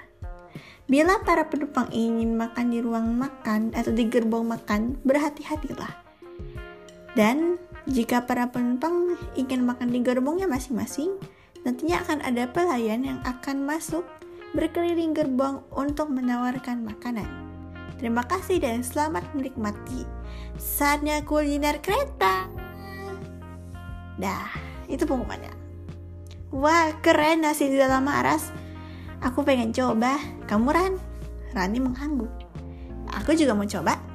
Bila 0.90 1.22
para 1.22 1.46
penumpang 1.46 1.86
ingin 1.94 2.34
makan 2.34 2.74
di 2.74 2.82
ruang 2.82 3.14
makan 3.14 3.70
atau 3.72 3.94
di 3.94 4.10
gerbong 4.10 4.50
makan, 4.50 4.98
berhati-hatilah. 5.06 5.94
Dan 7.14 7.58
jika 7.88 8.28
para 8.28 8.48
penumpang 8.52 9.16
ingin 9.38 9.64
makan 9.64 9.88
di 9.92 10.04
gerbongnya 10.04 10.44
masing-masing, 10.44 11.16
nantinya 11.64 12.04
akan 12.04 12.18
ada 12.24 12.48
pelayan 12.50 13.04
yang 13.04 13.20
akan 13.24 13.64
masuk 13.64 14.04
berkeliling 14.52 15.14
gerbong 15.14 15.64
untuk 15.72 16.10
menawarkan 16.10 16.84
makanan. 16.84 17.28
Terima 17.96 18.24
kasih 18.24 18.60
dan 18.60 18.80
selamat 18.80 19.24
menikmati. 19.36 20.08
Saatnya 20.56 21.20
kuliner 21.24 21.80
kereta. 21.84 22.48
Dah, 24.20 24.50
itu 24.88 25.04
pengumumannya. 25.04 25.52
Wah, 26.50 26.92
keren 27.00 27.46
nasi 27.46 27.70
di 27.70 27.78
dalam 27.78 28.04
aras 28.10 28.50
Aku 29.20 29.44
pengen 29.44 29.68
coba. 29.68 30.16
Kamu 30.48 30.72
Ran? 30.72 30.96
Rani 31.52 31.76
mengangguk. 31.76 32.32
Aku 33.20 33.36
juga 33.36 33.52
mau 33.52 33.68
coba. 33.68 34.09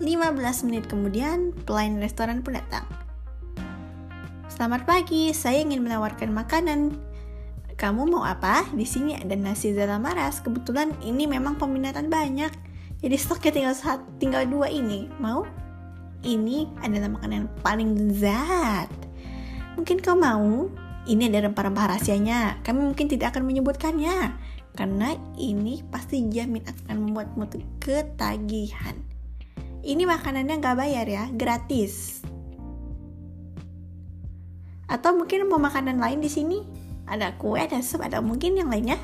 15 0.00 0.66
menit 0.68 0.88
kemudian, 0.88 1.52
pelayan 1.68 2.00
restoran 2.00 2.40
pun 2.40 2.56
datang. 2.56 2.86
Selamat 4.48 4.88
pagi, 4.88 5.34
saya 5.36 5.60
ingin 5.60 5.84
menawarkan 5.84 6.32
makanan. 6.32 6.96
Kamu 7.76 8.08
mau 8.08 8.22
apa? 8.22 8.64
Di 8.72 8.86
sini 8.86 9.18
ada 9.18 9.34
nasi 9.34 9.74
zalamaras. 9.74 10.40
Kebetulan 10.40 10.94
ini 11.02 11.26
memang 11.26 11.58
peminatan 11.58 12.08
banyak. 12.08 12.52
Jadi 13.02 13.16
stoknya 13.18 13.50
tinggal 13.52 13.74
satu, 13.74 14.06
tinggal 14.22 14.46
dua 14.46 14.70
ini. 14.70 15.10
Mau? 15.18 15.42
Ini 16.22 16.70
adalah 16.86 17.18
makanan 17.18 17.50
paling 17.66 17.98
lezat. 17.98 18.86
Mungkin 19.74 19.98
kau 19.98 20.14
mau? 20.14 20.70
ini 21.06 21.26
ada 21.26 21.50
rempah-rempah 21.50 21.96
rahasianya. 21.96 22.62
Kami 22.62 22.80
mungkin 22.92 23.10
tidak 23.10 23.34
akan 23.34 23.42
menyebutkannya 23.46 24.38
karena 24.72 25.18
ini 25.36 25.82
pasti 25.90 26.24
jamin 26.30 26.62
akan 26.62 26.96
membuatmu 27.10 27.44
ketagihan. 27.82 29.11
Ini 29.82 30.06
makanannya 30.06 30.62
nggak 30.62 30.78
bayar 30.78 31.06
ya, 31.10 31.26
gratis. 31.34 32.22
Atau 34.86 35.18
mungkin 35.18 35.50
mau 35.50 35.58
makanan 35.58 35.98
lain 35.98 36.22
di 36.22 36.30
sini? 36.30 36.62
Ada 37.10 37.34
kue, 37.34 37.58
ada 37.58 37.82
sup, 37.82 37.98
ada 37.98 38.22
mungkin 38.22 38.54
yang 38.54 38.70
lainnya. 38.70 38.94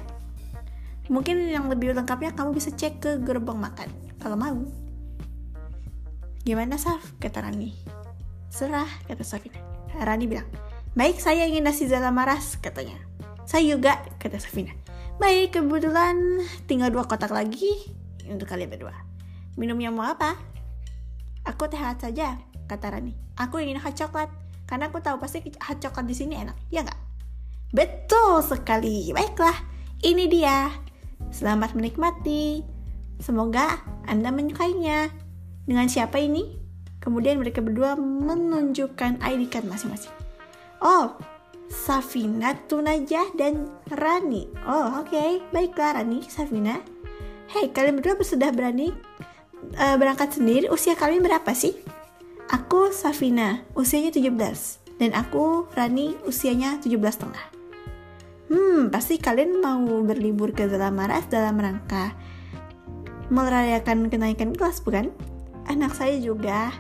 Mungkin 1.11 1.51
yang 1.51 1.67
lebih 1.67 1.99
lengkapnya 1.99 2.31
kamu 2.31 2.55
bisa 2.55 2.71
cek 2.71 3.03
ke 3.03 3.11
gerbong 3.19 3.59
makan 3.59 3.91
kalau 4.23 4.39
mau. 4.39 4.61
Gimana 6.47 6.79
Saf? 6.79 7.03
Kata 7.19 7.43
Rani. 7.43 7.75
Serah, 8.47 8.87
kata 9.11 9.27
Safina. 9.27 9.59
Rani 9.99 10.31
bilang, 10.31 10.47
Baik, 10.95 11.19
saya 11.19 11.43
ingin 11.43 11.67
nasi 11.67 11.91
zalamaras, 11.91 12.55
katanya. 12.63 13.03
Saya 13.51 13.67
juga, 13.67 13.99
kata 14.23 14.39
Safina. 14.39 14.73
Baik, 15.19 15.59
kebetulan 15.59 16.47
tinggal 16.71 16.95
dua 16.95 17.03
kotak 17.03 17.35
lagi 17.35 17.91
untuk 18.31 18.47
kalian 18.47 18.71
berdua. 18.71 18.95
Minumnya 19.59 19.91
mau 19.91 20.07
apa? 20.07 20.39
Aku 21.49 21.65
teh 21.65 21.81
hangat 21.81 22.05
saja, 22.05 22.37
kata 22.69 22.93
Rani. 22.93 23.17
Aku 23.41 23.57
ingin 23.57 23.81
hot 23.81 23.97
coklat, 23.97 24.29
karena 24.69 24.93
aku 24.93 25.01
tahu 25.01 25.17
pasti 25.17 25.41
hot 25.65 25.81
coklat 25.81 26.05
di 26.05 26.13
sini 26.13 26.37
enak, 26.37 26.53
ya 26.69 26.85
nggak? 26.85 27.01
Betul 27.73 28.45
sekali. 28.45 29.09
Baiklah, 29.17 29.57
ini 30.05 30.29
dia. 30.29 30.69
Selamat 31.33 31.73
menikmati. 31.73 32.61
Semoga 33.17 33.81
Anda 34.05 34.29
menyukainya. 34.29 35.09
Dengan 35.65 35.89
siapa 35.89 36.21
ini? 36.21 36.61
Kemudian 37.01 37.41
mereka 37.41 37.65
berdua 37.65 37.97
menunjukkan 37.97 39.25
ID 39.25 39.49
card 39.49 39.65
masing-masing. 39.65 40.13
Oh, 40.85 41.17
Safina, 41.73 42.61
Tunajah, 42.69 43.33
dan 43.41 43.73
Rani. 43.89 44.53
Oh, 44.69 45.01
oke. 45.01 45.09
Okay. 45.09 45.41
Baiklah 45.49 45.97
Rani, 45.97 46.29
Safina. 46.29 46.77
Hei, 47.57 47.73
kalian 47.73 48.05
berdua 48.05 48.21
sudah 48.21 48.53
berani 48.53 48.93
uh, 49.77 49.97
berangkat 49.97 50.37
sendiri? 50.37 50.69
Usia 50.73 50.95
kalian 50.99 51.25
berapa 51.25 51.51
sih? 51.53 51.77
Aku 52.49 52.91
Safina, 52.91 53.63
usianya 53.77 54.11
17. 54.11 54.99
Dan 54.99 55.15
aku 55.15 55.69
Rani, 55.77 56.17
usianya 56.27 56.81
17 56.81 56.97
setengah. 57.13 57.47
Hmm, 58.49 58.89
pasti 58.89 59.21
kalian 59.21 59.61
mau 59.61 59.85
berlibur 60.03 60.57
ke 60.57 60.65
Zalamaras 60.67 61.29
dalam 61.29 61.61
rangka 61.61 62.17
merayakan 63.29 64.09
kenaikan 64.09 64.57
kelas, 64.57 64.81
bukan? 64.81 65.13
Anak 65.69 65.93
saya 65.93 66.17
juga 66.17 66.73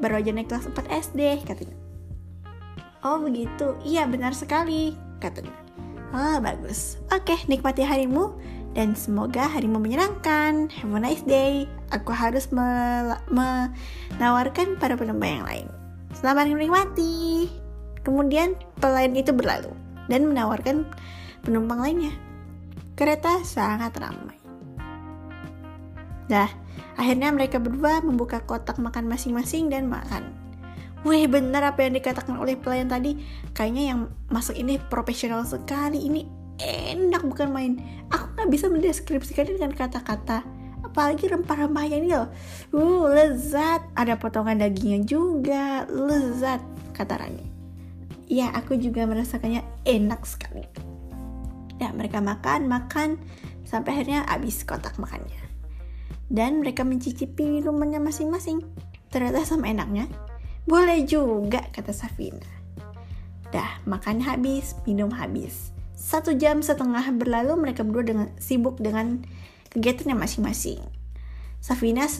baru 0.00 0.24
aja 0.24 0.32
naik 0.32 0.48
kelas 0.48 0.72
4 0.72 0.88
SD, 1.12 1.44
katanya. 1.44 1.76
Oh 3.04 3.20
begitu, 3.20 3.76
iya 3.84 4.08
benar 4.08 4.32
sekali, 4.32 4.96
katanya. 5.20 5.52
Oh 6.12 6.40
bagus, 6.40 7.00
oke 7.12 7.36
nikmati 7.48 7.84
harimu 7.84 8.36
dan 8.72 8.96
semoga 8.96 9.48
harimu 9.48 9.80
menyenangkan. 9.80 10.68
Have 10.72 10.96
a 10.96 11.00
nice 11.00 11.22
day. 11.24 11.68
Aku 11.92 12.12
harus 12.12 12.48
menawarkan 12.52 14.76
para 14.80 14.96
penumpang 14.96 15.40
yang 15.40 15.46
lain. 15.46 15.68
Selamat 16.16 16.48
menikmati. 16.48 17.48
Kemudian 18.02 18.56
pelayan 18.80 19.14
itu 19.14 19.30
berlalu 19.30 19.70
dan 20.08 20.26
menawarkan 20.26 20.88
penumpang 21.44 21.80
lainnya. 21.80 22.12
Kereta 22.96 23.44
sangat 23.44 23.96
ramai. 24.00 24.40
Dah, 26.28 26.48
akhirnya 26.96 27.32
mereka 27.32 27.60
berdua 27.60 28.00
membuka 28.00 28.40
kotak 28.42 28.78
makan 28.80 29.08
masing-masing 29.08 29.68
dan 29.68 29.88
makan. 29.88 30.32
Wih 31.02 31.26
benar 31.26 31.66
apa 31.66 31.82
yang 31.82 31.98
dikatakan 31.98 32.38
oleh 32.38 32.54
pelayan 32.54 32.86
tadi 32.86 33.18
Kayaknya 33.58 33.90
yang 33.90 34.00
masuk 34.30 34.54
ini 34.54 34.78
profesional 34.78 35.42
sekali 35.42 35.98
Ini 35.98 36.41
enak 36.62 37.22
bukan 37.26 37.48
main. 37.50 37.72
Aku 38.14 38.38
gak 38.38 38.50
bisa 38.50 38.70
mendeskripsikan 38.70 39.50
dengan 39.50 39.74
kata-kata. 39.74 40.46
Apalagi 40.82 41.30
rempah-rempahnya 41.30 41.96
ini 41.98 42.08
loh. 42.12 42.28
Uh 42.74 43.08
lezat. 43.10 43.82
Ada 43.98 44.18
potongan 44.18 44.60
dagingnya 44.60 45.02
juga. 45.06 45.88
Lezat 45.88 46.60
kata 46.94 47.18
Rani. 47.18 47.46
Ya 48.28 48.48
aku 48.54 48.78
juga 48.78 49.04
merasakannya 49.04 49.64
enak 49.84 50.22
sekali. 50.24 50.64
Ya 51.80 51.90
mereka 51.90 52.22
makan, 52.22 52.70
makan. 52.70 53.18
Sampai 53.66 53.96
akhirnya 53.98 54.24
habis 54.28 54.62
kotak 54.62 54.96
makannya. 55.00 55.40
Dan 56.32 56.60
mereka 56.64 56.84
mencicipi 56.86 57.44
minumannya 57.44 58.00
masing-masing. 58.00 58.64
Ternyata 59.12 59.44
sama 59.44 59.68
enaknya. 59.68 60.08
Boleh 60.64 61.04
juga, 61.04 61.60
kata 61.74 61.90
Safina. 61.92 62.46
Dah, 63.52 63.82
makan 63.84 64.24
habis, 64.24 64.78
minum 64.88 65.12
habis. 65.12 65.74
Satu 65.94 66.34
jam 66.36 66.60
setengah 66.60 67.04
berlalu 67.14 67.56
mereka 67.56 67.86
berdua 67.86 68.04
dengan 68.04 68.28
sibuk 68.36 68.80
dengan 68.82 69.22
kegiatannya 69.72 70.16
masing-masing. 70.16 70.80
Safina 71.62 72.10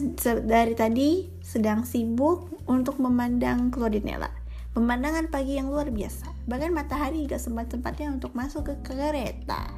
dari 0.47 0.71
tadi 0.71 1.27
sedang 1.43 1.83
sibuk 1.83 2.63
untuk 2.63 2.95
memandang 3.03 3.75
Claudinella. 3.75 4.31
Pemandangan 4.73 5.29
pagi 5.29 5.59
yang 5.59 5.69
luar 5.69 5.93
biasa. 5.93 6.47
Bahkan 6.49 6.71
matahari 6.73 7.27
juga 7.27 7.37
sempat-sempatnya 7.37 8.09
untuk 8.09 8.33
masuk 8.33 8.71
ke 8.71 8.75
kereta. 8.81 9.69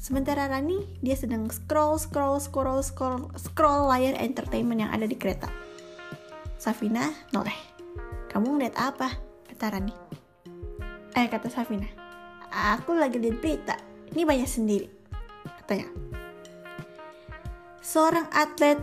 Sementara 0.00 0.48
Rani, 0.48 0.96
dia 1.04 1.12
sedang 1.12 1.52
scroll, 1.52 2.00
scroll, 2.00 2.40
scroll, 2.40 2.80
scroll, 2.80 3.28
scroll 3.36 3.92
layar 3.92 4.16
entertainment 4.16 4.80
yang 4.80 4.88
ada 4.88 5.04
di 5.04 5.12
kereta. 5.12 5.52
Safina 6.56 7.12
noleh. 7.36 7.56
Kamu 8.32 8.56
ngeliat 8.56 8.80
apa? 8.80 9.12
Kata 9.44 9.76
Rani. 9.76 9.92
Eh, 11.12 11.28
kata 11.28 11.52
Safina. 11.52 11.99
Aku 12.50 12.98
lagi 12.98 13.22
lihat 13.22 13.38
berita. 13.38 13.78
Ini 14.10 14.26
banyak 14.26 14.50
sendiri. 14.50 14.90
Katanya. 15.62 15.86
Seorang 17.80 18.26
atlet 18.34 18.78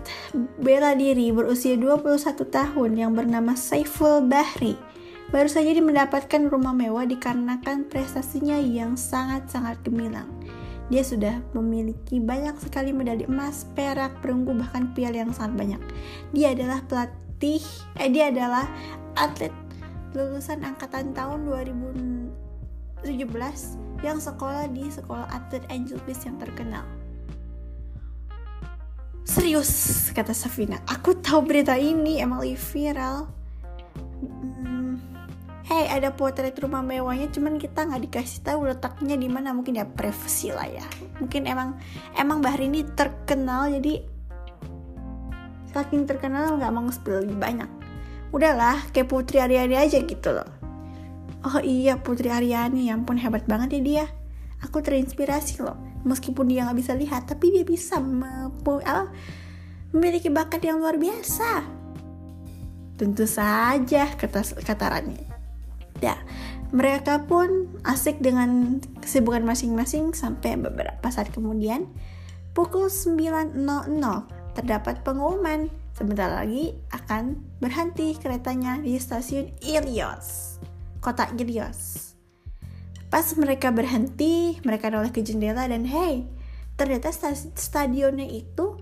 bela 0.60 0.96
diri 0.96 1.32
berusia 1.32 1.76
21 1.76 2.44
tahun 2.48 2.92
yang 2.96 3.12
bernama 3.16 3.56
Saiful 3.56 4.24
Bahri 4.26 4.76
baru 5.32 5.52
saja 5.52 5.76
mendapatkan 5.84 6.48
rumah 6.48 6.72
mewah 6.72 7.04
dikarenakan 7.04 7.92
prestasinya 7.92 8.56
yang 8.56 8.96
sangat-sangat 8.96 9.80
gemilang. 9.84 10.28
Dia 10.88 11.04
sudah 11.04 11.44
memiliki 11.52 12.24
banyak 12.24 12.56
sekali 12.64 12.96
medali 12.96 13.28
emas, 13.28 13.68
perak, 13.76 14.24
perunggu, 14.24 14.56
bahkan 14.56 14.96
piala 14.96 15.28
yang 15.28 15.36
sangat 15.36 15.68
banyak. 15.68 15.82
Dia 16.32 16.56
adalah 16.56 16.80
pelatih 16.88 17.64
eh 18.00 18.08
dia 18.08 18.32
adalah 18.32 18.66
atlet 19.20 19.52
lulusan 20.16 20.64
angkatan 20.64 21.12
tahun 21.12 21.44
2017 23.06 24.06
yang 24.06 24.22
sekolah 24.22 24.70
di 24.70 24.90
sekolah 24.90 25.28
atlet 25.30 25.66
Angel 25.74 25.98
Beats 26.06 26.26
yang 26.26 26.38
terkenal. 26.38 26.86
Serius, 29.28 30.08
kata 30.16 30.32
Safina. 30.32 30.80
Aku 30.88 31.20
tahu 31.20 31.44
berita 31.46 31.76
ini 31.76 32.24
emang 32.24 32.42
lagi 32.42 32.56
viral. 32.56 33.28
Hmm, 34.24 34.98
hey, 35.68 35.92
ada 35.92 36.16
potret 36.16 36.56
rumah 36.58 36.80
mewahnya, 36.80 37.28
cuman 37.30 37.60
kita 37.60 37.86
nggak 37.86 38.02
dikasih 38.08 38.40
tahu 38.42 38.72
letaknya 38.72 39.20
di 39.20 39.28
mana. 39.28 39.52
Mungkin 39.52 39.78
ya 39.78 39.86
privacy 39.86 40.56
lah 40.56 40.66
ya. 40.66 40.86
Mungkin 41.20 41.44
emang 41.44 41.76
emang 42.16 42.40
Bahri 42.40 42.72
ini 42.72 42.88
terkenal, 42.96 43.68
jadi 43.68 44.02
saking 45.78 46.10
terkenal 46.10 46.58
nggak 46.58 46.74
mau 46.74 46.90
spill 46.90 47.22
lebih 47.22 47.38
banyak 47.38 47.70
udahlah 48.34 48.82
kayak 48.92 49.08
Putri 49.08 49.38
Aryani 49.40 49.78
aja 49.78 50.02
gitu 50.02 50.30
loh 50.34 50.50
oh 51.46 51.60
iya 51.62 52.00
Putri 52.02 52.32
Aryani 52.32 52.90
ya 52.90 52.96
ampun 52.98 53.20
hebat 53.20 53.46
banget 53.46 53.78
ya 53.78 53.82
dia. 53.84 54.06
Aku 54.66 54.82
terinspirasi 54.82 55.62
loh. 55.62 55.78
Meskipun 56.08 56.50
dia 56.50 56.66
nggak 56.66 56.78
bisa 56.80 56.94
lihat 56.98 57.30
tapi 57.30 57.54
dia 57.54 57.66
bisa 57.68 58.02
memiliki 59.92 60.34
bakat 60.34 60.66
yang 60.66 60.82
luar 60.82 60.98
biasa. 60.98 61.62
Tentu 62.98 63.30
saja 63.30 64.10
kata 64.18 64.42
kata 64.66 64.86
Rani. 64.90 65.20
Ya 66.02 66.18
mereka 66.76 67.24
pun 67.24 67.72
asik 67.88 68.20
dengan 68.20 68.84
kesibukan 69.00 69.40
masing-masing 69.48 70.12
sampai 70.12 70.60
beberapa 70.60 71.08
saat 71.08 71.32
kemudian 71.32 71.88
pukul 72.52 72.92
9.00 72.92 73.56
terdapat 74.58 75.06
pengumuman. 75.06 75.72
Sebentar 75.96 76.30
lagi 76.30 76.78
akan 76.94 77.42
berhenti 77.58 78.14
keretanya 78.14 78.78
di 78.78 79.02
stasiun 79.02 79.50
Ilios, 79.66 80.57
kota 81.00 81.30
Ilios. 81.36 82.14
Pas 83.08 83.24
mereka 83.40 83.72
berhenti, 83.72 84.60
mereka 84.68 84.92
noleh 84.92 85.16
ke 85.16 85.24
jendela 85.24 85.64
dan 85.68 85.88
hey, 85.88 86.28
ternyata 86.76 87.14
stadionnya 87.56 88.28
itu 88.28 88.78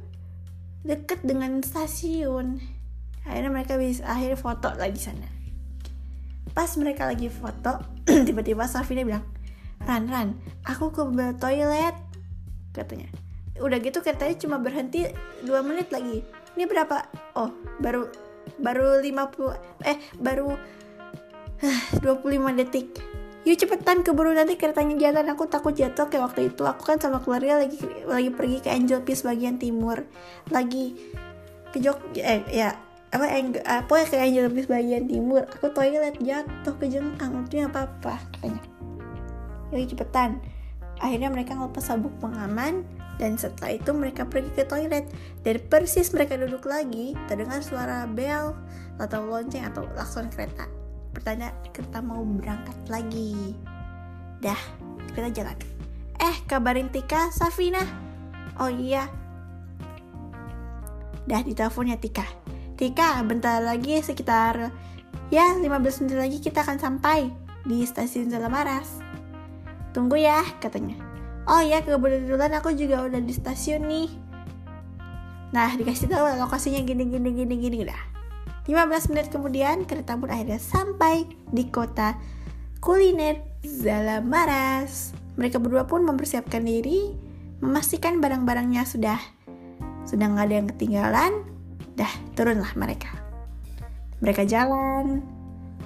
deket 0.82 1.21
dengan 1.21 1.62
stasiun. 1.62 2.58
Akhirnya 3.25 3.51
mereka 3.54 3.78
bisa 3.78 4.06
akhirnya 4.06 4.38
foto 4.38 4.69
lah 4.73 4.89
di 4.89 5.01
sana. 5.01 5.30
Pas 6.54 6.69
mereka 6.80 7.06
lagi 7.06 7.30
foto, 7.30 7.82
tiba-tiba 8.28 8.65
Safina 8.65 9.06
bilang, 9.06 9.25
Ran, 9.86 10.10
Ran, 10.10 10.30
aku 10.65 10.89
ke 10.89 11.04
toilet, 11.38 11.93
katanya 12.73 13.10
udah 13.56 13.80
gitu 13.80 14.04
keretanya 14.04 14.36
cuma 14.36 14.60
berhenti 14.60 15.08
2 15.47 15.47
menit 15.63 15.88
lagi 15.88 16.28
ini 16.60 16.63
berapa 16.67 17.08
oh 17.39 17.51
baru 17.80 18.12
baru 18.60 18.99
50 18.99 19.88
eh 19.88 19.97
baru 20.19 20.60
25 21.61 22.59
detik. 22.59 22.99
Yuk 23.45 23.61
cepetan 23.61 24.01
keburu 24.01 24.33
nanti 24.33 24.57
keretanya 24.57 24.97
jalan. 24.97 25.29
Aku 25.37 25.45
takut 25.45 25.77
jatuh 25.77 26.09
kayak 26.09 26.33
waktu 26.33 26.49
itu. 26.49 26.65
Aku 26.65 26.81
kan 26.81 26.97
sama 26.97 27.21
keluarga 27.21 27.61
lagi 27.61 27.77
lagi 28.09 28.33
pergi 28.33 28.57
ke 28.57 28.73
Angel 28.73 29.05
Peace 29.05 29.21
bagian 29.21 29.61
timur. 29.61 30.01
Lagi 30.49 30.97
ke 31.69 31.77
Jogja 31.77 32.25
eh 32.25 32.41
ya 32.49 32.73
apa 33.13 33.25
yang 33.29 33.53
apa 33.61 33.93
ya 34.01 34.05
ke 34.09 34.17
Angel 34.17 34.49
Peace 34.49 34.65
bagian 34.65 35.05
timur. 35.05 35.45
Aku 35.45 35.69
toilet 35.69 36.17
jatuh 36.17 36.73
ke 36.81 36.89
jengkang 36.89 37.45
itu 37.45 37.61
apa 37.61 37.85
apa 37.85 38.17
katanya. 38.33 38.65
Yuk 39.69 39.93
cepetan. 39.93 40.41
Akhirnya 40.97 41.29
mereka 41.29 41.53
ngelepas 41.53 41.85
sabuk 41.85 42.17
pengaman 42.17 42.81
dan 43.21 43.37
setelah 43.37 43.77
itu 43.77 43.93
mereka 43.93 44.25
pergi 44.25 44.51
ke 44.57 44.65
toilet. 44.65 45.05
Dan 45.45 45.61
persis 45.69 46.09
mereka 46.17 46.33
duduk 46.33 46.65
lagi, 46.65 47.13
terdengar 47.29 47.61
suara 47.61 48.09
bel 48.09 48.57
atau 48.97 49.21
lonceng 49.21 49.69
atau 49.69 49.85
klakson 49.93 50.33
kereta. 50.33 50.65
Pertanda 51.15 51.56
kereta 51.71 52.04
mau 52.04 52.19
berangkat 52.21 52.75
lagi. 52.91 53.56
Dah, 54.43 54.60
kita 55.15 55.32
jalan. 55.32 55.56
Eh, 56.19 56.36
kabarin 56.45 56.91
Tika, 56.91 57.32
Safina. 57.32 57.82
Oh 58.60 58.67
iya. 58.67 59.08
Dah 61.23 61.39
diteleponnya 61.39 61.95
Tika. 61.95 62.28
Tika, 62.75 63.23
bentar 63.23 63.63
lagi 63.63 64.04
sekitar 64.04 64.69
ya 65.32 65.58
15 65.58 66.04
menit 66.06 66.17
lagi 66.19 66.38
kita 66.43 66.62
akan 66.62 66.78
sampai 66.78 67.32
di 67.63 67.88
stasiun 67.88 68.30
Zalamaras. 68.30 68.99
Tunggu 69.95 70.19
ya, 70.19 70.43
katanya 70.60 71.15
oh 71.45 71.62
ya 71.62 71.82
kebetulan 71.82 72.51
aku 72.58 72.73
juga 72.73 73.06
udah 73.06 73.21
di 73.21 73.34
stasiun 73.34 73.86
nih 73.86 74.10
nah 75.54 75.71
dikasih 75.71 76.10
tahu 76.10 76.25
lokasinya 76.41 76.82
gini 76.84 77.08
gini 77.08 77.30
gini 77.32 77.56
gini 77.56 77.78
udah 77.86 78.01
15 78.65 79.13
menit 79.13 79.28
kemudian 79.30 79.86
kereta 79.86 80.17
pun 80.17 80.30
akhirnya 80.34 80.58
sampai 80.58 81.30
di 81.54 81.69
kota 81.69 82.17
kuliner 82.82 83.41
Zalamaras. 83.65 85.13
Mereka 85.38 85.58
berdua 85.62 85.86
pun 85.89 86.06
mempersiapkan 86.06 86.62
diri, 86.65 87.13
memastikan 87.62 88.21
barang-barangnya 88.21 88.86
sudah 88.86 89.17
sudah 90.06 90.25
nggak 90.32 90.45
ada 90.49 90.56
yang 90.56 90.69
ketinggalan. 90.73 91.34
Dah 91.97 92.10
turunlah 92.38 92.73
mereka. 92.78 93.10
Mereka 94.21 94.45
jalan. 94.49 95.21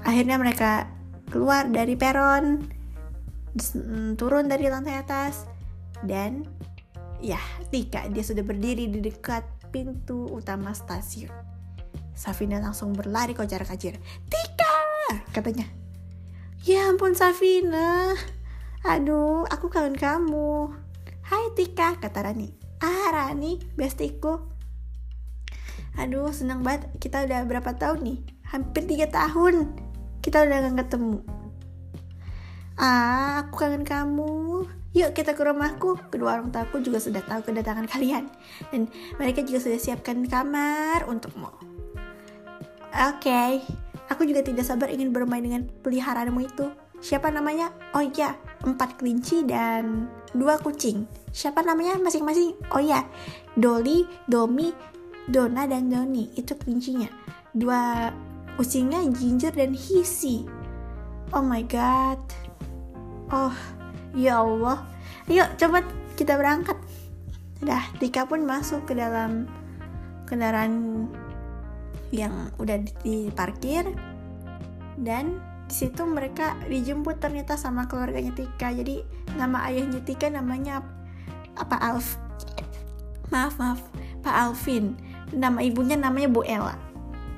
Akhirnya 0.03 0.39
mereka 0.39 0.87
keluar 1.27 1.67
dari 1.67 1.99
peron, 1.99 2.63
turun 4.15 4.47
dari 4.47 4.71
lantai 4.71 4.95
atas, 4.95 5.43
dan 6.07 6.47
ya 7.19 7.39
Tika 7.67 8.07
dia 8.07 8.23
sudah 8.23 8.43
berdiri 8.43 8.87
di 8.87 9.03
dekat 9.03 9.43
pintu 9.69 10.31
utama 10.31 10.71
stasiun. 10.71 11.48
Safina 12.19 12.59
langsung 12.59 12.91
berlari 12.91 13.31
kocar 13.31 13.63
kacir. 13.63 13.95
Tika! 14.27 14.75
Katanya. 15.31 15.63
Ya 16.67 16.91
ampun 16.91 17.15
Safina. 17.15 18.11
Aduh, 18.83 19.47
aku 19.47 19.71
kangen 19.71 19.95
kamu. 19.95 20.75
Hai 21.23 21.55
Tika, 21.55 21.95
kata 21.95 22.27
Rani. 22.27 22.51
Ah 22.83 23.07
Rani, 23.15 23.63
bestiku. 23.79 24.51
Aduh, 25.95 26.27
senang 26.35 26.59
banget. 26.59 26.91
Kita 26.99 27.23
udah 27.23 27.47
berapa 27.47 27.71
tahun 27.79 28.03
nih? 28.03 28.19
Hampir 28.51 28.83
tiga 28.83 29.07
tahun. 29.07 29.79
Kita 30.19 30.43
udah 30.43 30.75
gak 30.75 30.91
ketemu. 30.91 31.23
Ah, 32.75 33.47
aku 33.47 33.63
kangen 33.63 33.87
kamu. 33.87 34.67
Yuk 34.91 35.15
kita 35.15 35.39
ke 35.39 35.41
rumahku. 35.47 35.95
Kedua 36.11 36.35
orang 36.35 36.51
tuaku 36.51 36.83
juga 36.83 36.99
sudah 36.99 37.23
tahu 37.23 37.47
kedatangan 37.47 37.87
kalian. 37.87 38.27
Dan 38.75 38.91
mereka 39.15 39.39
juga 39.39 39.63
sudah 39.63 39.79
siapkan 39.79 40.27
kamar 40.27 41.07
untukmu. 41.07 41.68
Oke, 42.89 43.29
okay. 43.29 43.51
aku 44.09 44.25
juga 44.25 44.41
tidak 44.41 44.65
sabar 44.65 44.89
ingin 44.89 45.13
bermain 45.13 45.45
dengan 45.45 45.69
peliharaanmu 45.85 46.41
itu. 46.41 46.73
Siapa 46.99 47.29
namanya? 47.31 47.69
Oh 47.95 48.03
iya, 48.03 48.35
empat 48.65 48.97
kelinci 48.99 49.45
dan 49.45 50.09
dua 50.33 50.59
kucing. 50.59 51.05
Siapa 51.29 51.61
namanya 51.61 52.01
masing-masing? 52.01 52.57
Oh 52.73 52.81
iya, 52.81 53.05
Dolly, 53.55 54.03
Domi, 54.25 54.73
Dona, 55.29 55.69
dan 55.69 55.87
Doni. 55.87 56.33
Itu 56.33 56.57
kelincinya. 56.57 57.07
Dua 57.53 58.09
kucingnya 58.57 59.05
Ginger 59.13 59.53
dan 59.53 59.71
Hisi. 59.77 60.43
Oh 61.31 61.45
my 61.45 61.61
god. 61.69 62.19
Oh, 63.29 63.53
ya 64.17 64.41
Allah. 64.41 64.83
Yuk, 65.29 65.55
coba 65.61 65.85
kita 66.17 66.35
berangkat. 66.35 66.75
Dah, 67.61 67.85
Tika 68.01 68.25
pun 68.25 68.43
masuk 68.43 68.89
ke 68.89 68.97
dalam 68.97 69.45
kendaraan 70.25 71.05
yang 72.09 72.49
udah 72.57 72.81
diparkir 73.05 73.85
dan 74.99 75.39
di 75.69 75.73
situ 75.77 76.01
mereka 76.01 76.57
dijemput 76.65 77.21
ternyata 77.21 77.53
sama 77.53 77.85
keluarganya 77.85 78.33
Tika. 78.33 78.73
Jadi 78.73 79.05
nama 79.37 79.69
ayahnya 79.69 80.01
Tika 80.01 80.25
namanya 80.27 80.81
apa 81.53 81.77
Alf? 81.77 82.17
Maaf 83.29 83.61
maaf. 83.61 83.79
Pak 84.25 84.35
Alvin. 84.35 84.97
Nama 85.29 85.61
ibunya 85.61 85.93
namanya 85.93 86.27
Bu 86.27 86.41
Ella. 86.41 86.73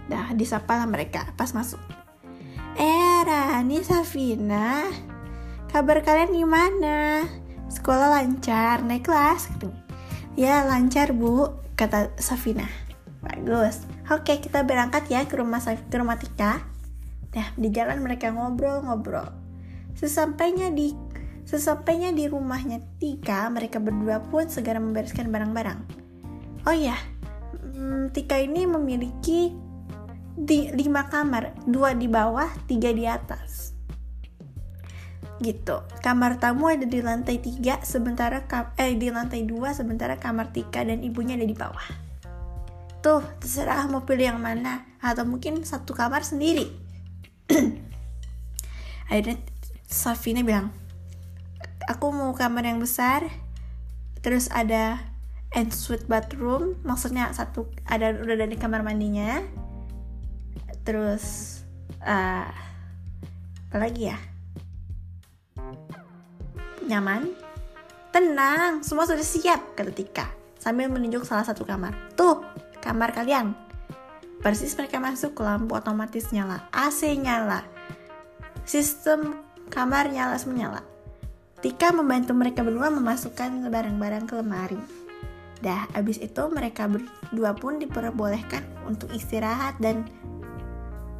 Dah 0.08 0.32
disapa 0.32 0.80
lah 0.80 0.88
mereka 0.88 1.28
pas 1.36 1.52
masuk. 1.52 1.80
Eh 2.80 3.20
Rani 3.28 3.84
Safina 3.84 4.88
kabar 5.68 6.00
kalian 6.00 6.32
gimana? 6.32 7.28
Sekolah 7.68 8.16
lancar 8.16 8.84
naik 8.84 9.08
kelas 9.08 9.52
ya 10.40 10.64
lancar 10.64 11.12
bu 11.12 11.52
kata 11.76 12.16
Safina. 12.16 12.64
Bagus 13.20 13.91
Oke, 14.12 14.44
kita 14.44 14.68
berangkat 14.68 15.08
ya 15.08 15.24
ke 15.24 15.40
rumah 15.40 15.64
ke 15.64 15.96
rumah 15.96 16.20
Tika. 16.20 16.60
Nah, 17.32 17.48
di 17.56 17.72
jalan 17.72 18.04
mereka 18.04 18.28
ngobrol-ngobrol. 18.36 19.32
Sesampainya 19.96 20.68
di 20.68 20.92
sesampainya 21.48 22.12
di 22.12 22.28
rumahnya 22.28 22.84
Tika, 23.00 23.48
mereka 23.48 23.80
berdua 23.80 24.20
pun 24.20 24.52
segera 24.52 24.84
membereskan 24.84 25.32
barang-barang. 25.32 25.80
Oh 26.68 26.76
hmm, 26.76 28.12
Tika 28.12 28.36
ini 28.36 28.68
memiliki 28.68 29.56
di 30.36 30.68
lima 30.76 31.08
kamar, 31.08 31.56
dua 31.64 31.96
di 31.96 32.12
bawah, 32.12 32.52
tiga 32.68 32.92
di 32.92 33.08
atas. 33.08 33.72
Gitu. 35.40 35.88
Kamar 36.04 36.36
tamu 36.36 36.68
ada 36.68 36.84
di 36.84 37.00
lantai 37.00 37.40
tiga, 37.40 37.80
sementara 37.88 38.44
eh 38.76 38.92
di 38.92 39.08
lantai 39.08 39.48
dua, 39.48 39.72
sementara 39.72 40.20
kamar 40.20 40.52
Tika 40.52 40.84
dan 40.84 41.00
ibunya 41.00 41.40
ada 41.40 41.48
di 41.48 41.56
bawah 41.56 42.01
tuh 43.02 43.26
terserah 43.42 43.90
mau 43.90 44.06
pilih 44.06 44.34
yang 44.34 44.42
mana. 44.42 44.86
Atau 45.02 45.26
mungkin 45.26 45.66
satu 45.66 45.98
kamar 45.98 46.22
sendiri. 46.22 46.70
Akhirnya 49.12 49.42
Safina 49.92 50.40
bilang 50.40 50.72
aku 51.90 52.14
mau 52.16 52.32
kamar 52.32 52.64
yang 52.64 52.80
besar 52.80 53.28
terus 54.24 54.48
ada 54.54 55.02
ensuite 55.52 56.08
bathroom 56.08 56.80
maksudnya 56.88 57.28
satu 57.36 57.68
ada 57.84 58.16
udah 58.16 58.38
dari 58.40 58.56
kamar 58.56 58.86
mandinya. 58.86 59.44
Terus 60.88 61.60
uh, 62.06 62.48
apa 63.68 63.78
lagi 63.78 64.08
ya? 64.08 64.18
Nyaman 66.88 67.32
tenang 68.12 68.84
semua 68.84 69.08
sudah 69.08 69.24
siap 69.24 69.76
kata 69.76 69.92
Tika 69.96 70.28
sambil 70.60 70.88
menunjuk 70.88 71.28
salah 71.28 71.44
satu 71.44 71.68
kamar. 71.68 71.96
Tuh 72.16 72.51
kamar 72.82 73.14
kalian. 73.14 73.54
Persis 74.42 74.74
mereka 74.74 74.98
masuk, 74.98 75.38
lampu 75.38 75.78
otomatis 75.78 76.34
nyala, 76.34 76.66
AC 76.74 77.14
nyala, 77.14 77.62
sistem 78.66 79.38
kamar 79.70 80.10
nyala 80.10 80.36
semua 80.42 80.58
nyala. 80.58 80.82
Tika 81.62 81.94
membantu 81.94 82.34
mereka 82.34 82.66
berdua 82.66 82.90
memasukkan 82.90 83.70
barang-barang 83.70 84.26
ke 84.26 84.34
lemari. 84.34 84.82
Dah, 85.62 85.86
abis 85.94 86.18
itu 86.18 86.42
mereka 86.50 86.90
berdua 86.90 87.54
pun 87.54 87.78
diperbolehkan 87.78 88.66
untuk 88.90 89.14
istirahat 89.14 89.78
dan 89.78 90.10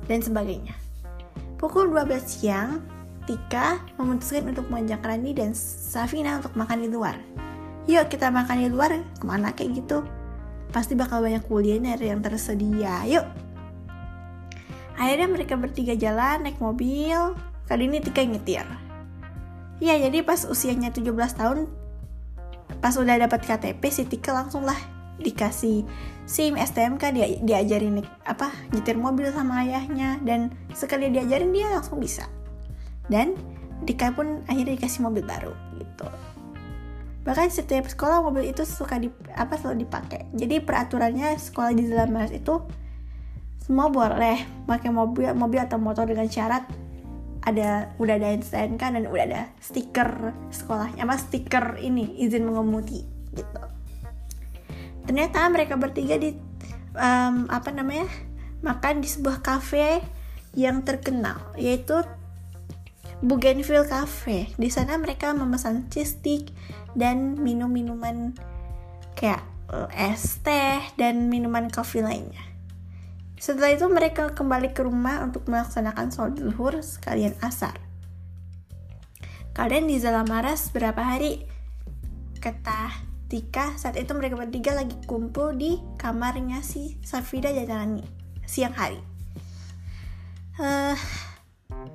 dan 0.10 0.18
sebagainya. 0.26 0.74
Pukul 1.62 1.94
12 1.94 2.26
siang, 2.26 2.82
Tika 3.30 3.86
memutuskan 4.02 4.50
untuk 4.50 4.66
mengajak 4.74 5.06
Rani 5.06 5.38
dan 5.38 5.54
Safina 5.54 6.42
untuk 6.42 6.58
makan 6.58 6.82
di 6.82 6.90
luar. 6.90 7.22
Yuk 7.86 8.10
kita 8.10 8.34
makan 8.34 8.66
di 8.66 8.70
luar, 8.74 8.98
ke 8.98 9.26
mana 9.30 9.54
kayak 9.54 9.78
gitu? 9.78 10.02
Pasti 10.72 10.96
bakal 10.96 11.22
banyak 11.22 11.44
kuliner 11.46 12.00
yang 12.00 12.24
tersedia. 12.24 13.04
Yuk! 13.08 13.28
Akhirnya 14.96 15.28
mereka 15.28 15.56
bertiga 15.60 15.94
jalan 15.96 16.48
naik 16.48 16.58
mobil, 16.58 17.36
kali 17.68 17.88
ini 17.88 18.00
Tika 18.00 18.24
nyetir. 18.24 18.68
Ya 19.82 19.98
jadi 19.98 20.22
pas 20.22 20.46
usianya 20.46 20.94
17 20.94 21.12
tahun, 21.36 21.66
pas 22.80 22.94
udah 22.96 23.18
dapat 23.18 23.44
KTP 23.44 23.82
si 23.92 24.04
Tika 24.08 24.32
langsung 24.32 24.64
lah 24.64 24.78
dikasih 25.22 25.86
SIM 26.26 26.58
STMK 26.58 27.04
dia 27.14 27.28
diajarin 27.46 28.02
apa 28.26 28.50
nyetir 28.74 28.98
mobil 28.98 29.30
sama 29.30 29.62
ayahnya 29.62 30.18
dan 30.26 30.50
sekali 30.74 31.14
diajarin 31.14 31.54
dia 31.54 31.70
langsung 31.70 32.02
bisa 32.02 32.26
dan 33.08 33.38
Dika 33.82 34.14
pun 34.14 34.46
akhirnya 34.46 34.78
dikasih 34.78 35.02
mobil 35.02 35.26
baru 35.26 35.54
gitu 35.78 36.06
bahkan 37.22 37.54
setiap 37.54 37.86
sekolah 37.86 38.26
mobil 38.26 38.50
itu 38.50 38.66
suka 38.66 38.98
di 38.98 39.14
apa 39.38 39.58
selalu 39.58 39.86
dipakai. 39.86 40.30
Jadi 40.34 40.62
peraturannya 40.62 41.38
sekolah 41.38 41.72
di 41.78 41.86
Zalamaras 41.86 42.34
itu 42.34 42.62
semua 43.62 43.94
boleh 43.94 44.42
pakai 44.66 44.90
mobil 44.90 45.30
mobil 45.38 45.62
atau 45.62 45.78
motor 45.78 46.10
dengan 46.10 46.26
syarat 46.26 46.66
ada 47.42 47.94
udah 47.98 48.16
ada 48.22 48.38
STNK 48.38 48.82
dan 48.82 49.04
udah 49.10 49.24
ada 49.26 49.42
stiker 49.62 50.34
sekolahnya. 50.50 51.06
Apa 51.06 51.18
stiker 51.18 51.78
ini 51.78 52.18
izin 52.22 52.46
mengemudi 52.46 53.06
gitu. 53.34 53.64
Ternyata 55.06 55.50
mereka 55.50 55.78
bertiga 55.78 56.18
di 56.18 56.34
um, 56.98 57.50
apa 57.50 57.70
namanya 57.74 58.10
makan 58.62 59.02
di 59.02 59.10
sebuah 59.10 59.42
cafe 59.42 60.02
yang 60.54 60.86
terkenal 60.86 61.54
yaitu 61.58 62.02
Bougainville 63.22 63.86
Cafe. 63.86 64.50
Di 64.58 64.70
sana 64.74 64.98
mereka 64.98 65.30
memesan 65.38 65.86
cheese 65.94 66.18
stick 66.18 66.50
dan 66.96 67.40
minum 67.40 67.72
minuman 67.72 68.36
kayak 69.16 69.44
eh, 69.72 70.12
es 70.12 70.40
teh 70.44 70.82
dan 71.00 71.32
minuman 71.32 71.72
kopi 71.72 72.04
lainnya. 72.04 72.44
Setelah 73.42 73.74
itu 73.74 73.90
mereka 73.90 74.38
kembali 74.38 74.70
ke 74.70 74.86
rumah 74.86 75.26
untuk 75.26 75.50
melaksanakan 75.50 76.14
sholat 76.14 76.38
zuhur 76.38 76.78
sekalian 76.86 77.34
asar. 77.42 77.74
Kalian 79.58 79.90
di 79.90 79.98
Zalamaras 79.98 80.70
berapa 80.70 81.02
hari? 81.02 81.44
Kata 82.38 83.10
Tika 83.32 83.80
saat 83.80 83.96
itu 83.96 84.12
mereka 84.12 84.36
bertiga 84.36 84.76
lagi 84.76 84.94
kumpul 85.08 85.56
di 85.56 85.80
kamarnya 85.96 86.60
si 86.62 87.00
Safida 87.02 87.50
Rani 87.50 88.04
siang 88.44 88.76
hari. 88.76 89.00
Uh, 90.60 90.94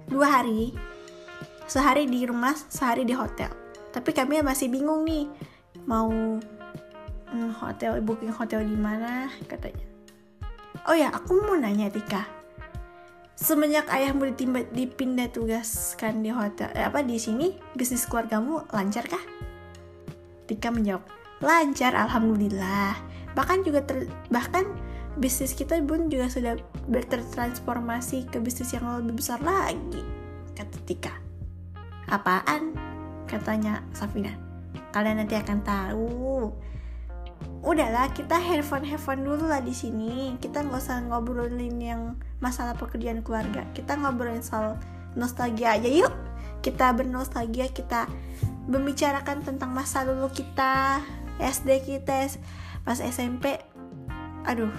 dua 0.09 0.41
hari 0.41 0.73
sehari 1.69 2.09
di 2.09 2.25
rumah 2.25 2.57
sehari 2.57 3.05
di 3.05 3.13
hotel 3.13 3.66
tapi 3.97 4.13
kami 4.13 4.45
masih 4.45 4.69
bingung 4.69 5.09
nih 5.09 5.25
mau 5.89 6.13
hmm, 7.33 7.51
hotel 7.57 8.05
booking 8.05 8.37
hotel 8.37 8.61
di 8.61 8.77
mana 8.77 9.33
katanya 9.49 9.97
Oh 10.87 10.95
ya, 10.95 11.11
aku 11.11 11.43
mau 11.43 11.59
nanya 11.59 11.91
Tika. 11.91 12.23
Semenjak 13.35 13.91
ayahmu 13.91 14.31
ditimba, 14.31 14.63
dipindah 14.71 15.27
tugaskan 15.35 16.23
di 16.23 16.31
hotel, 16.31 16.71
eh, 16.79 16.87
apa 16.87 17.03
di 17.03 17.19
sini, 17.19 17.59
bisnis 17.75 18.07
keluargamu 18.07 18.63
lancar 18.71 19.03
kah? 19.11 19.21
Tika 20.47 20.71
menjawab, 20.71 21.03
lancar, 21.43 21.91
alhamdulillah. 21.91 22.95
Bahkan 23.35 23.67
juga 23.67 23.83
ter, 23.83 24.07
bahkan 24.31 24.63
bisnis 25.19 25.59
kita 25.59 25.75
pun 25.83 26.07
juga 26.07 26.31
sudah 26.31 26.55
bertransformasi 26.87 28.31
ke 28.31 28.39
bisnis 28.39 28.71
yang 28.71 28.87
lebih 29.03 29.19
besar 29.19 29.43
lagi, 29.43 30.07
kata 30.55 30.79
Tika. 30.87 31.15
Apaan? 32.07 32.79
Katanya 33.27 33.83
Safina. 33.93 34.33
Kalian 34.95 35.23
nanti 35.23 35.37
akan 35.37 35.59
tahu. 35.63 36.51
Udahlah 37.67 38.15
kita 38.15 38.39
have 38.39 38.65
fun 38.65 39.21
dulu 39.23 39.51
lah 39.51 39.61
di 39.61 39.75
sini. 39.75 40.39
Kita 40.39 40.63
nggak 40.63 40.81
usah 40.81 41.03
ngobrolin 41.11 41.77
yang 41.83 42.17
masalah 42.39 42.79
pekerjaan 42.79 43.21
keluarga. 43.21 43.67
Kita 43.75 43.99
ngobrolin 43.99 44.41
soal 44.41 44.79
nostalgia 45.19 45.75
aja. 45.75 45.91
Yuk 45.91 46.27
kita 46.67 46.91
bernostalgia 46.99 47.71
kita 47.71 48.11
membicarakan 48.67 49.47
tentang 49.47 49.71
masa 49.71 50.03
dulu 50.03 50.27
kita 50.35 50.99
SD 51.39 51.87
kita 51.87 52.27
pas 52.83 52.99
SMP 52.99 53.55
aduh 54.43 54.75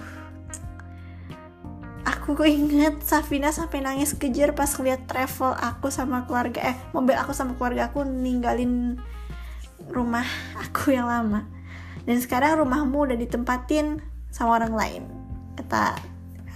aku 2.08 2.32
inget 2.48 3.04
Safina 3.04 3.52
sampai 3.52 3.84
nangis 3.84 4.16
kejar 4.16 4.56
pas 4.56 4.72
lihat 4.80 5.04
travel 5.04 5.52
aku 5.52 5.92
sama 5.92 6.24
keluarga 6.24 6.72
eh 6.72 6.76
mobil 6.96 7.12
aku 7.12 7.36
sama 7.36 7.52
keluarga 7.60 7.92
aku 7.92 8.08
ninggalin 8.08 8.96
rumah 9.92 10.24
aku 10.56 10.96
yang 10.96 11.08
lama. 11.08 11.44
Dan 12.08 12.16
sekarang 12.24 12.64
rumahmu 12.64 13.12
udah 13.12 13.18
ditempatin 13.20 14.00
sama 14.32 14.56
orang 14.56 14.72
lain 14.72 15.02
kata 15.60 16.00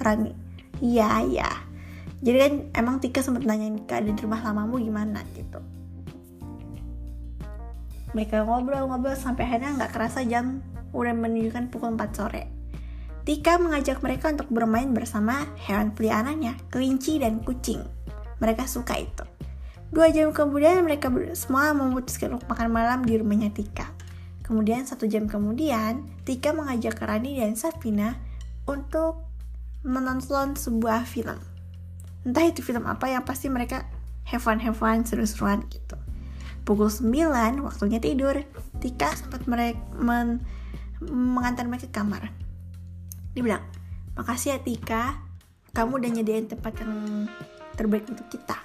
Rani. 0.00 0.32
Iya 0.80 1.10
iya. 1.28 1.50
Jadi 2.22 2.36
kan 2.38 2.52
emang 2.78 2.96
Tika 3.02 3.20
sempat 3.20 3.44
nanyain 3.44 3.84
keadaan 3.84 4.16
rumah 4.16 4.40
lamamu 4.40 4.80
gimana? 4.80 5.20
gitu. 5.36 5.60
Mereka 8.16 8.44
ngobrol-ngobrol 8.44 9.16
sampai 9.16 9.44
akhirnya 9.48 9.76
nggak 9.76 9.92
kerasa 9.92 10.24
jam. 10.24 10.64
Udah 10.92 11.16
menunjukkan 11.16 11.72
pukul 11.72 11.96
4 11.96 12.12
sore 12.12 12.61
Tika 13.22 13.54
mengajak 13.54 14.02
mereka 14.02 14.34
untuk 14.34 14.50
bermain 14.50 14.90
bersama 14.90 15.46
hewan 15.62 15.94
peliharaannya, 15.94 16.58
kelinci 16.74 17.22
dan 17.22 17.38
kucing. 17.46 17.78
Mereka 18.42 18.66
suka 18.66 18.98
itu. 18.98 19.22
Dua 19.94 20.10
jam 20.10 20.34
kemudian 20.34 20.82
mereka 20.82 21.06
semua 21.38 21.70
memutuskan 21.70 22.34
untuk 22.34 22.50
makan 22.50 22.74
malam 22.74 23.06
di 23.06 23.14
rumahnya 23.14 23.54
Tika. 23.54 23.94
Kemudian 24.42 24.82
satu 24.82 25.06
jam 25.06 25.30
kemudian, 25.30 26.02
Tika 26.26 26.50
mengajak 26.50 26.98
Rani 26.98 27.38
dan 27.38 27.54
Safina 27.54 28.18
untuk 28.66 29.22
menonton 29.86 30.58
sebuah 30.58 31.06
film. 31.06 31.38
Entah 32.26 32.46
itu 32.46 32.58
film 32.58 32.90
apa 32.90 33.06
yang 33.06 33.22
pasti 33.22 33.46
mereka 33.46 33.86
have 34.26 34.42
fun 34.42 34.58
have 34.58 34.78
fun 34.78 35.06
seru-seruan 35.06 35.62
gitu. 35.70 35.94
Pukul 36.62 36.90
9 36.90 37.62
waktunya 37.62 38.02
tidur. 38.02 38.42
Tika 38.82 39.14
sempat 39.14 39.46
mereka 39.46 39.78
men 39.94 40.42
mengantar 41.02 41.66
mereka 41.66 41.90
ke 41.90 41.94
kamar. 41.94 42.30
Dia 43.32 43.42
bilang, 43.42 43.64
makasih 44.16 44.56
ya 44.56 44.58
Tika, 44.60 45.04
kamu 45.72 46.04
udah 46.04 46.10
nyediain 46.12 46.46
tempat 46.48 46.76
yang 46.84 47.24
terbaik 47.76 48.04
untuk 48.08 48.28
kita. 48.28 48.60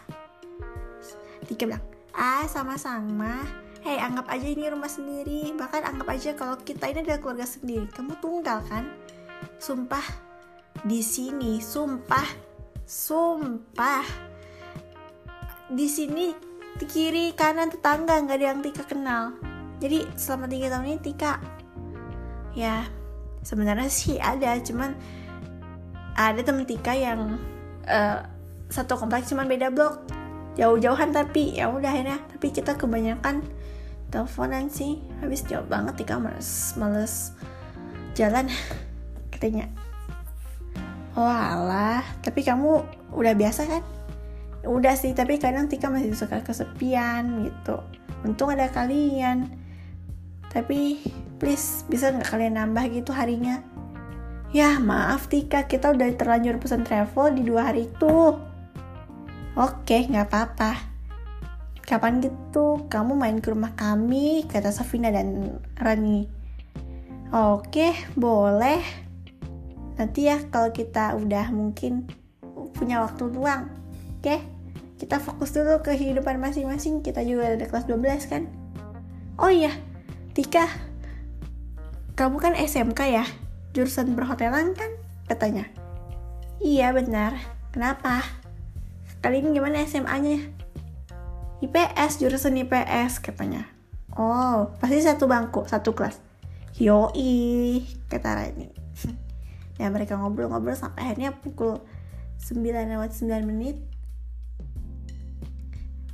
Tika 1.48 1.64
bilang, 1.64 1.84
ah 2.12 2.44
sama-sama, 2.52 3.48
Hei, 3.88 4.04
anggap 4.04 4.28
aja 4.28 4.44
ini 4.52 4.68
rumah 4.68 4.92
sendiri. 4.92 5.56
Bahkan 5.56 5.82
anggap 5.88 6.08
aja 6.12 6.36
kalau 6.36 6.60
kita 6.60 6.92
ini 6.92 7.08
adalah 7.08 7.24
keluarga 7.24 7.48
sendiri. 7.48 7.88
Kamu 7.88 8.20
tunggal 8.20 8.60
kan? 8.68 8.84
Sumpah, 9.64 10.04
di 10.84 11.00
sini, 11.00 11.64
sumpah, 11.64 12.28
sumpah. 12.84 14.04
Di 15.72 15.88
sini 15.88 16.36
kiri 16.84 17.32
kanan 17.32 17.72
tetangga 17.72 18.20
nggak 18.20 18.38
ada 18.38 18.46
yang 18.52 18.60
Tika 18.60 18.84
kenal. 18.84 19.40
Jadi 19.80 20.04
selama 20.20 20.52
tiga 20.52 20.68
tahun 20.74 20.92
ini 20.92 21.00
Tika, 21.00 21.40
ya 22.60 22.84
sebenarnya 23.48 23.88
sih 23.88 24.20
ada, 24.20 24.60
cuman 24.60 24.92
ada 26.20 26.42
temen 26.44 26.68
Tika 26.68 26.92
yang 26.92 27.40
uh, 27.88 28.20
satu 28.68 29.00
kompleks 29.00 29.32
cuman 29.32 29.48
beda 29.48 29.72
blok. 29.72 30.04
Jauh-jauhan 30.60 31.16
tapi 31.16 31.56
ya 31.56 31.72
udah 31.72 31.88
akhirnya. 31.88 32.20
Tapi 32.28 32.52
kita 32.52 32.76
kebanyakan 32.76 33.46
teleponan 34.12 34.68
sih. 34.68 35.00
Habis 35.24 35.48
jauh 35.48 35.64
banget 35.64 36.04
tika 36.04 36.18
males 36.18 36.74
males 36.76 37.32
jalan 38.18 38.50
katanya. 39.32 39.70
Oh 41.14 41.24
alah. 41.24 42.04
Tapi 42.26 42.42
kamu 42.42 42.84
udah 43.14 43.34
biasa 43.38 43.70
kan? 43.70 43.84
Udah 44.66 44.98
sih 44.98 45.14
tapi 45.14 45.40
kadang 45.40 45.70
Tika 45.70 45.88
masih 45.88 46.12
suka 46.18 46.42
kesepian 46.42 47.46
gitu. 47.46 47.80
Untung 48.26 48.52
ada 48.52 48.68
kalian 48.68 49.48
tapi 50.52 51.02
please 51.38 51.86
bisa 51.88 52.12
nggak 52.12 52.30
kalian 52.34 52.58
nambah 52.58 52.90
gitu 52.92 53.14
harinya? 53.14 53.62
Ya 54.56 54.80
maaf 54.80 55.28
Tika. 55.28 55.68
Kita 55.68 55.92
udah 55.92 56.08
terlanjur 56.16 56.58
pesan 56.58 56.88
travel 56.88 57.36
di 57.36 57.44
dua 57.44 57.72
hari 57.72 57.92
itu. 57.92 58.36
Oke 59.58 59.98
nggak 60.08 60.28
apa-apa. 60.32 60.72
Kapan 61.84 62.20
gitu? 62.24 62.88
Kamu 62.88 63.16
main 63.16 63.40
ke 63.40 63.52
rumah 63.52 63.76
kami 63.76 64.48
kata 64.48 64.72
Safina 64.72 65.12
dan 65.12 65.60
Rani. 65.76 66.28
Oke 67.32 67.92
boleh. 68.16 68.80
Nanti 70.00 70.30
ya 70.30 70.40
kalau 70.48 70.72
kita 70.72 71.18
udah 71.20 71.52
mungkin 71.52 72.08
punya 72.76 73.04
waktu 73.04 73.28
luang. 73.28 73.68
Oke 74.20 74.40
kita 74.98 75.22
fokus 75.22 75.54
dulu 75.54 75.84
ke 75.84 75.94
kehidupan 75.94 76.40
masing-masing. 76.42 77.04
Kita 77.04 77.22
juga 77.22 77.54
ada 77.54 77.66
kelas 77.68 77.86
12 77.86 78.32
kan? 78.32 78.48
Oh 79.38 79.54
iya 79.54 79.70
Tika 80.38 80.70
kamu 82.14 82.38
kan 82.38 82.54
SMK 82.54 83.10
ya 83.10 83.26
jurusan 83.74 84.14
perhotelan 84.14 84.78
kan? 84.78 84.94
Katanya. 85.26 85.66
Iya 86.62 86.94
benar. 86.94 87.34
Kenapa? 87.74 88.22
Kali 89.18 89.42
ini 89.42 89.58
gimana 89.58 89.82
SMA-nya 89.82 90.46
IPS 91.66 92.22
jurusan 92.22 92.54
IPS 92.54 93.18
katanya. 93.18 93.66
Oh 94.14 94.78
pasti 94.78 95.02
satu 95.02 95.26
bangku 95.26 95.66
satu 95.66 95.98
kelas. 95.98 96.22
Yoi 96.78 97.82
kata 98.06 98.38
Rani. 98.38 98.70
Ya 99.82 99.90
mereka 99.90 100.22
ngobrol-ngobrol 100.22 100.78
sampai 100.78 101.02
akhirnya 101.02 101.34
pukul 101.34 101.82
9 102.46 102.62
lewat 102.62 103.10
9 103.10 103.42
menit. 103.42 103.82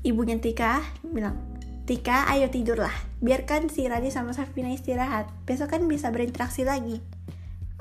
Ibunya 0.03 0.39
Tika 0.39 0.79
bilang 1.03 1.52
Tika 1.83 2.31
ayo 2.31 2.47
tidurlah. 2.47 2.93
Biarkan 3.19 3.67
si 3.67 3.83
Rani 3.83 4.07
sama 4.07 4.31
Safina 4.31 4.71
istirahat. 4.71 5.27
Besok 5.43 5.75
kan 5.75 5.83
bisa 5.83 6.07
berinteraksi 6.15 6.63
lagi. 6.63 7.03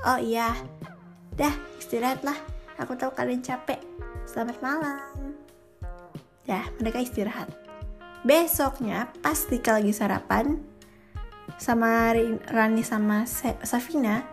Oh 0.03 0.19
iya. 0.19 0.51
Dah 1.39 1.55
istirahatlah. 1.79 2.35
Aku 2.83 2.99
tahu 2.99 3.15
kalian 3.15 3.39
capek. 3.39 3.79
Selamat 4.27 4.59
malam. 4.59 5.39
Ya, 6.43 6.67
mereka 6.83 6.99
istirahat. 6.99 7.47
Besoknya, 8.27 9.07
pas 9.23 9.39
Tika 9.47 9.79
lagi 9.79 9.95
sarapan, 9.95 10.59
sama 11.55 12.11
Rani 12.51 12.83
sama 12.83 13.23
Safina, 13.63 14.23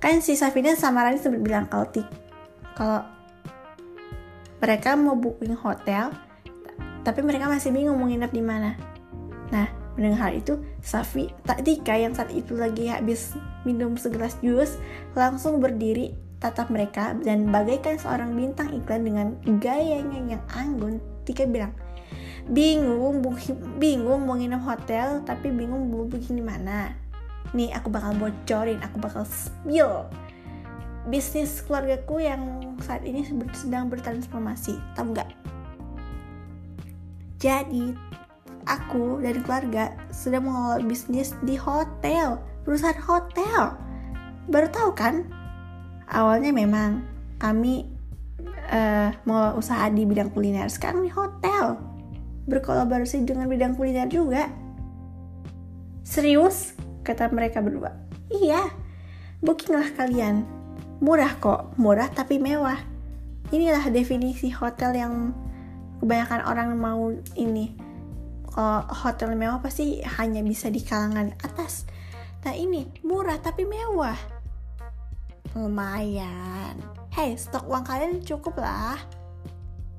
kan 0.00 0.24
si 0.24 0.36
Safina 0.36 0.72
sama 0.76 1.04
Rani 1.04 1.20
sempat 1.20 1.40
bilang 1.44 1.68
kalau 1.68 1.88
kalau 2.76 3.04
mereka 4.60 4.96
mau 4.96 5.16
booking 5.16 5.56
hotel, 5.56 6.12
tapi 7.02 7.20
mereka 7.24 7.48
masih 7.48 7.72
bingung 7.72 7.96
mau 7.96 8.08
nginep 8.08 8.32
di 8.32 8.42
mana. 8.44 8.76
Nah, 9.50 9.66
mendengar 9.98 10.30
hal 10.30 10.32
itu, 10.38 10.60
Safi, 10.80 11.32
Tika 11.64 11.98
yang 11.98 12.14
saat 12.14 12.30
itu 12.30 12.54
lagi 12.54 12.86
habis 12.86 13.34
minum 13.66 13.98
segelas 13.98 14.38
jus, 14.40 14.78
langsung 15.18 15.58
berdiri 15.58 16.14
tatap 16.40 16.72
mereka 16.72 17.12
dan 17.20 17.52
bagaikan 17.52 18.00
seorang 18.00 18.32
bintang 18.32 18.72
iklan 18.72 19.04
dengan 19.04 19.26
gayanya 19.60 20.18
yang 20.24 20.42
anggun 20.56 20.96
Tika 21.28 21.44
bilang 21.44 21.76
bingung 22.48 23.20
bingung 23.76 24.24
mau 24.24 24.34
nginep 24.34 24.62
hotel 24.64 25.20
tapi 25.22 25.52
bingung 25.52 25.92
mau 25.92 26.08
bikin 26.08 26.40
di 26.40 26.44
mana. 26.44 26.96
Nih 27.52 27.70
aku 27.76 27.92
bakal 27.92 28.16
bocorin 28.16 28.80
aku 28.80 28.96
bakal 28.98 29.28
spill 29.28 30.08
bisnis 31.08 31.64
keluargaku 31.64 32.24
yang 32.24 32.40
saat 32.80 33.04
ini 33.04 33.24
sedang 33.52 33.92
bertransformasi. 33.92 34.80
Tahu 34.96 35.06
nggak 35.12 35.28
jadi 37.40 37.96
aku 38.68 39.24
dan 39.24 39.40
keluarga 39.40 39.96
sedang 40.12 40.46
mengelola 40.46 40.84
bisnis 40.84 41.32
di 41.42 41.56
hotel 41.56 42.38
perusahaan 42.64 43.02
hotel. 43.02 43.74
Baru 44.46 44.68
tahu 44.70 44.90
kan? 44.94 45.26
Awalnya 46.10 46.52
memang 46.52 47.02
kami 47.40 47.86
uh, 48.70 49.10
mau 49.24 49.56
usaha 49.56 49.88
di 49.90 50.04
bidang 50.04 50.30
kuliner. 50.30 50.68
Sekarang 50.68 51.02
di 51.02 51.12
hotel. 51.12 51.78
Berkolaborasi 52.50 53.22
dengan 53.24 53.46
bidang 53.46 53.78
kuliner 53.78 54.10
juga. 54.10 54.50
Serius? 56.02 56.74
Kata 57.06 57.30
mereka 57.30 57.62
berdua. 57.62 57.94
Iya. 58.30 58.70
Bookinglah 59.40 59.94
kalian. 59.96 60.44
Murah 61.00 61.32
kok, 61.40 61.74
murah 61.80 62.10
tapi 62.12 62.36
mewah. 62.36 62.76
Inilah 63.50 63.88
definisi 63.88 64.52
hotel 64.52 64.94
yang 64.94 65.14
kebanyakan 66.00 66.40
orang 66.48 66.68
mau 66.74 67.12
ini. 67.36 67.76
Kalau 68.50 68.82
hotel 68.90 69.38
mewah 69.38 69.62
pasti 69.62 70.02
hanya 70.02 70.42
bisa 70.42 70.72
di 70.72 70.82
kalangan 70.82 71.30
atas. 71.44 71.86
Nah 72.42 72.56
ini 72.56 72.88
murah 73.06 73.38
tapi 73.38 73.62
mewah. 73.62 74.16
Lumayan. 75.54 76.74
Hey, 77.14 77.38
stok 77.38 77.68
uang 77.70 77.86
kalian 77.86 78.24
cukup 78.26 78.58
lah. 78.58 78.98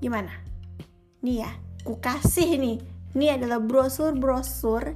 Gimana? 0.04 0.32
Nih 1.24 1.46
ya, 1.46 1.52
ku 1.86 2.02
kasih 2.02 2.60
nih. 2.60 2.78
Ini 3.16 3.40
adalah 3.40 3.60
brosur-brosur 3.60 4.96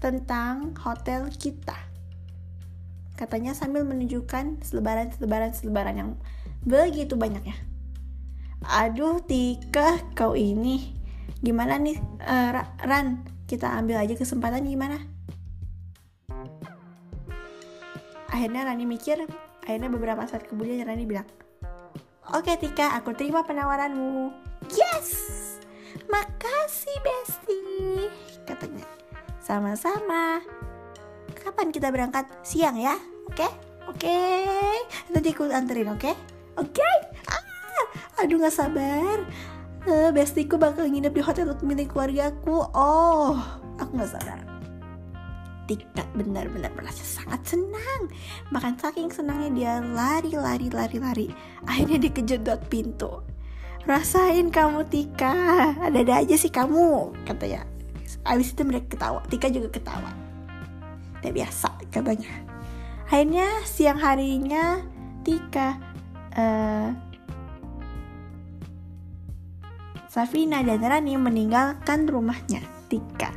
tentang 0.00 0.72
hotel 0.80 1.28
kita 1.28 1.90
katanya 3.20 3.52
sambil 3.52 3.84
menunjukkan 3.84 4.64
selebaran-selebaran-selebaran 4.64 5.92
yang 5.92 6.10
begitu 6.64 7.20
banyaknya. 7.20 7.52
Aduh 8.68 9.24
Tika, 9.24 9.96
kau 10.12 10.36
ini 10.36 10.92
gimana 11.40 11.80
nih 11.80 11.96
uh, 12.20 12.60
Ran? 12.84 13.24
Kita 13.48 13.72
ambil 13.72 13.98
aja 13.98 14.14
kesempatan 14.14 14.68
gimana? 14.68 15.00
Akhirnya 18.30 18.62
Rani 18.62 18.86
mikir, 18.86 19.26
akhirnya 19.64 19.90
beberapa 19.90 20.22
saat 20.28 20.46
kemudian 20.46 20.86
Rani 20.86 21.02
bilang, 21.02 21.26
Oke 22.30 22.54
Tika, 22.60 22.94
aku 22.94 23.10
terima 23.10 23.42
penawaranmu. 23.42 24.30
Yes! 24.70 25.10
Makasih 26.06 26.94
Besti, 27.02 27.62
katanya. 28.46 28.86
Sama-sama. 29.42 30.38
Kapan 31.34 31.74
kita 31.74 31.90
berangkat? 31.90 32.30
Siang 32.46 32.78
ya? 32.78 32.94
Oke? 33.26 33.42
Okay? 33.42 33.50
Oke? 33.90 34.06
Okay? 34.06 34.76
Nanti 35.10 35.28
aku 35.34 35.50
anterin, 35.50 35.90
oke? 35.90 35.98
Okay? 35.98 36.14
Oke? 36.54 36.78
Okay? 36.78 36.94
Ah, 37.26 37.42
aduh 38.18 38.40
gak 38.40 38.54
sabar. 38.54 39.24
Uh, 39.88 40.12
bestiku 40.12 40.60
bakal 40.60 40.84
nginep 40.84 41.12
di 41.16 41.22
hotel 41.24 41.48
untuk 41.50 41.64
milik 41.64 41.92
keluargaku. 41.92 42.68
Oh, 42.76 43.40
aku 43.80 43.90
gak 43.96 44.12
sabar. 44.12 44.40
Tika 45.70 46.02
benar-benar 46.18 46.74
merasa 46.74 47.00
sangat 47.06 47.40
senang. 47.46 48.10
Bahkan 48.50 48.76
saking 48.82 49.08
senangnya 49.14 49.50
dia 49.54 49.72
lari, 49.80 50.34
lari, 50.34 50.68
lari, 50.68 50.98
lari. 50.98 51.28
Akhirnya 51.64 51.96
dia 52.02 52.12
kejedot 52.12 52.60
pintu. 52.66 53.22
Rasain 53.88 54.52
kamu 54.52 54.84
Tika, 54.92 55.32
ada-ada 55.80 56.20
aja 56.20 56.36
sih 56.36 56.52
kamu, 56.52 57.16
katanya. 57.24 57.64
Abis 58.28 58.52
itu 58.52 58.60
mereka 58.66 58.92
ketawa, 58.92 59.24
Tika 59.32 59.48
juga 59.48 59.72
ketawa 59.72 60.30
tidak 61.20 61.44
biasa 61.44 61.68
katanya 61.92 62.32
akhirnya 63.06 63.46
siang 63.68 64.00
harinya 64.00 64.80
Tika 65.20 65.76
uh, 66.32 66.88
Safina 70.10 70.58
dan 70.66 70.82
Rani 70.82 71.14
meninggalkan 71.14 72.10
rumahnya 72.10 72.66
Tika 72.90 73.30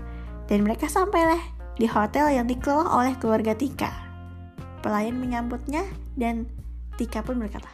dan 0.49 0.65
mereka 0.65 0.89
sampailah 0.89 1.37
di 1.77 1.85
hotel 1.85 2.33
yang 2.33 2.49
dikelola 2.49 2.89
oleh 2.89 3.13
keluarga 3.21 3.53
Tika. 3.53 3.93
Pelayan 4.81 5.21
menyambutnya 5.21 5.85
dan 6.17 6.49
Tika 6.97 7.21
pun 7.21 7.37
berkata, 7.37 7.69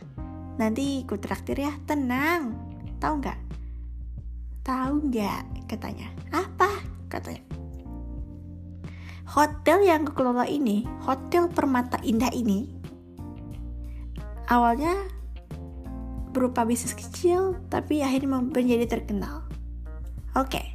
nanti 0.60 1.08
ku 1.08 1.16
traktir 1.16 1.64
ya, 1.64 1.72
tenang. 1.88 2.60
Tahu 3.00 3.24
nggak? 3.24 3.40
Tahu 4.68 4.94
nggak? 5.08 5.44
Katanya. 5.72 6.12
Apa? 6.36 6.68
Katanya 7.08 7.50
hotel 9.30 9.86
yang 9.86 10.10
kelola 10.10 10.50
ini, 10.50 10.90
Hotel 11.06 11.46
Permata 11.54 12.02
Indah 12.02 12.34
ini, 12.34 12.66
awalnya 14.50 14.98
berupa 16.30 16.66
bisnis 16.66 16.94
kecil, 16.94 17.58
tapi 17.68 18.02
akhirnya 18.06 18.42
menjadi 18.42 18.86
terkenal. 18.86 19.46
Oke, 20.38 20.62
okay. 20.62 20.66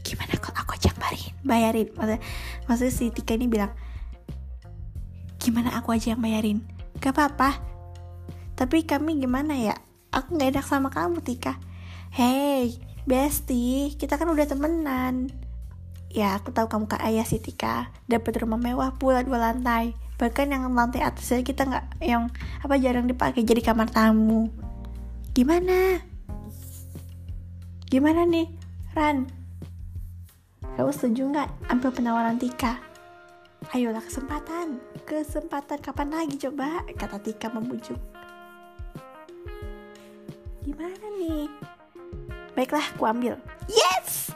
gimana 0.00 0.34
kalau 0.40 0.64
aku 0.64 0.74
ajak 0.80 0.96
bayarin? 0.96 1.34
Bayarin, 1.44 1.88
maksudnya, 1.94 2.20
maksudnya 2.64 2.94
si 2.94 3.04
Tika 3.12 3.36
ini 3.36 3.46
bilang, 3.46 3.72
gimana 5.36 5.76
aku 5.76 5.92
aja 5.92 6.16
yang 6.16 6.22
bayarin? 6.24 6.64
Gak 6.98 7.12
apa-apa, 7.16 7.60
tapi 8.56 8.84
kami 8.88 9.20
gimana 9.20 9.56
ya? 9.56 9.76
Aku 10.10 10.36
gak 10.40 10.56
enak 10.56 10.66
sama 10.66 10.88
kamu 10.88 11.20
Tika. 11.20 11.60
Hey, 12.10 12.80
bestie, 13.06 13.94
kita 13.94 14.18
kan 14.18 14.26
udah 14.26 14.48
temenan 14.48 15.30
Ya, 16.10 16.34
aku 16.34 16.50
tahu 16.50 16.66
kamu 16.66 16.90
kak 16.90 17.06
ayah 17.06 17.22
sih 17.22 17.38
Tika. 17.38 17.94
Dapat 18.10 18.42
rumah 18.42 18.58
mewah 18.58 18.98
pula 18.98 19.22
dua 19.22 19.38
lantai. 19.38 19.94
Bahkan 20.20 20.52
yang 20.52 20.68
lantai 20.76 21.00
atas 21.00 21.32
aja 21.32 21.40
kita 21.40 21.64
nggak 21.64 22.04
yang 22.04 22.28
apa 22.60 22.76
jarang 22.76 23.08
dipakai 23.08 23.40
jadi 23.40 23.64
kamar 23.64 23.88
tamu. 23.88 24.52
Gimana? 25.32 26.04
Gimana 27.88 28.28
nih, 28.28 28.52
Ran? 28.92 29.24
Kamu 30.76 30.92
setuju 30.92 31.24
nggak 31.32 31.48
ambil 31.72 31.88
penawaran 31.88 32.36
Tika? 32.36 32.76
Ayolah 33.72 34.04
kesempatan, 34.04 34.76
kesempatan 35.08 35.80
kapan 35.80 36.12
lagi 36.12 36.36
coba? 36.36 36.84
Kata 36.92 37.16
Tika 37.16 37.48
membujuk. 37.48 37.96
Gimana 40.60 41.06
nih? 41.16 41.48
Baiklah, 42.52 42.84
aku 42.92 43.08
ambil. 43.08 43.40
Yes! 43.66 44.30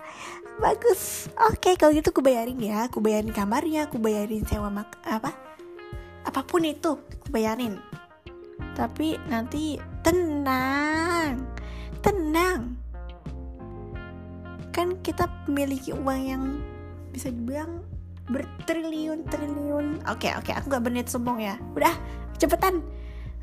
bagus 0.54 1.26
oke 1.50 1.74
kalau 1.74 1.90
gitu 1.90 2.14
aku 2.14 2.22
bayarin 2.22 2.58
ya 2.62 2.86
aku 2.86 3.02
bayarin 3.02 3.34
kamarnya 3.34 3.90
aku 3.90 3.98
bayarin 3.98 4.46
sewa 4.46 4.70
mak 4.70 4.94
apa 5.02 5.34
apa 6.24 6.40
pun 6.44 6.64
itu 6.64 6.96
aku 6.96 7.28
bayarin. 7.30 7.78
Tapi 8.74 9.16
nanti 9.30 9.78
tenang 10.02 11.54
tenang. 12.04 12.76
Kan 14.68 15.00
kita 15.00 15.24
memiliki 15.48 15.96
uang 15.96 16.20
yang 16.20 16.44
bisa 17.08 17.32
dibilang 17.32 17.80
bertriliun-triliun. 18.28 20.04
Oke 20.12 20.28
okay, 20.28 20.32
oke 20.36 20.50
okay, 20.50 20.52
aku 20.52 20.68
gak 20.68 20.84
berniat 20.84 21.08
sombong 21.08 21.40
ya. 21.40 21.56
Udah 21.72 21.96
cepetan. 22.36 22.84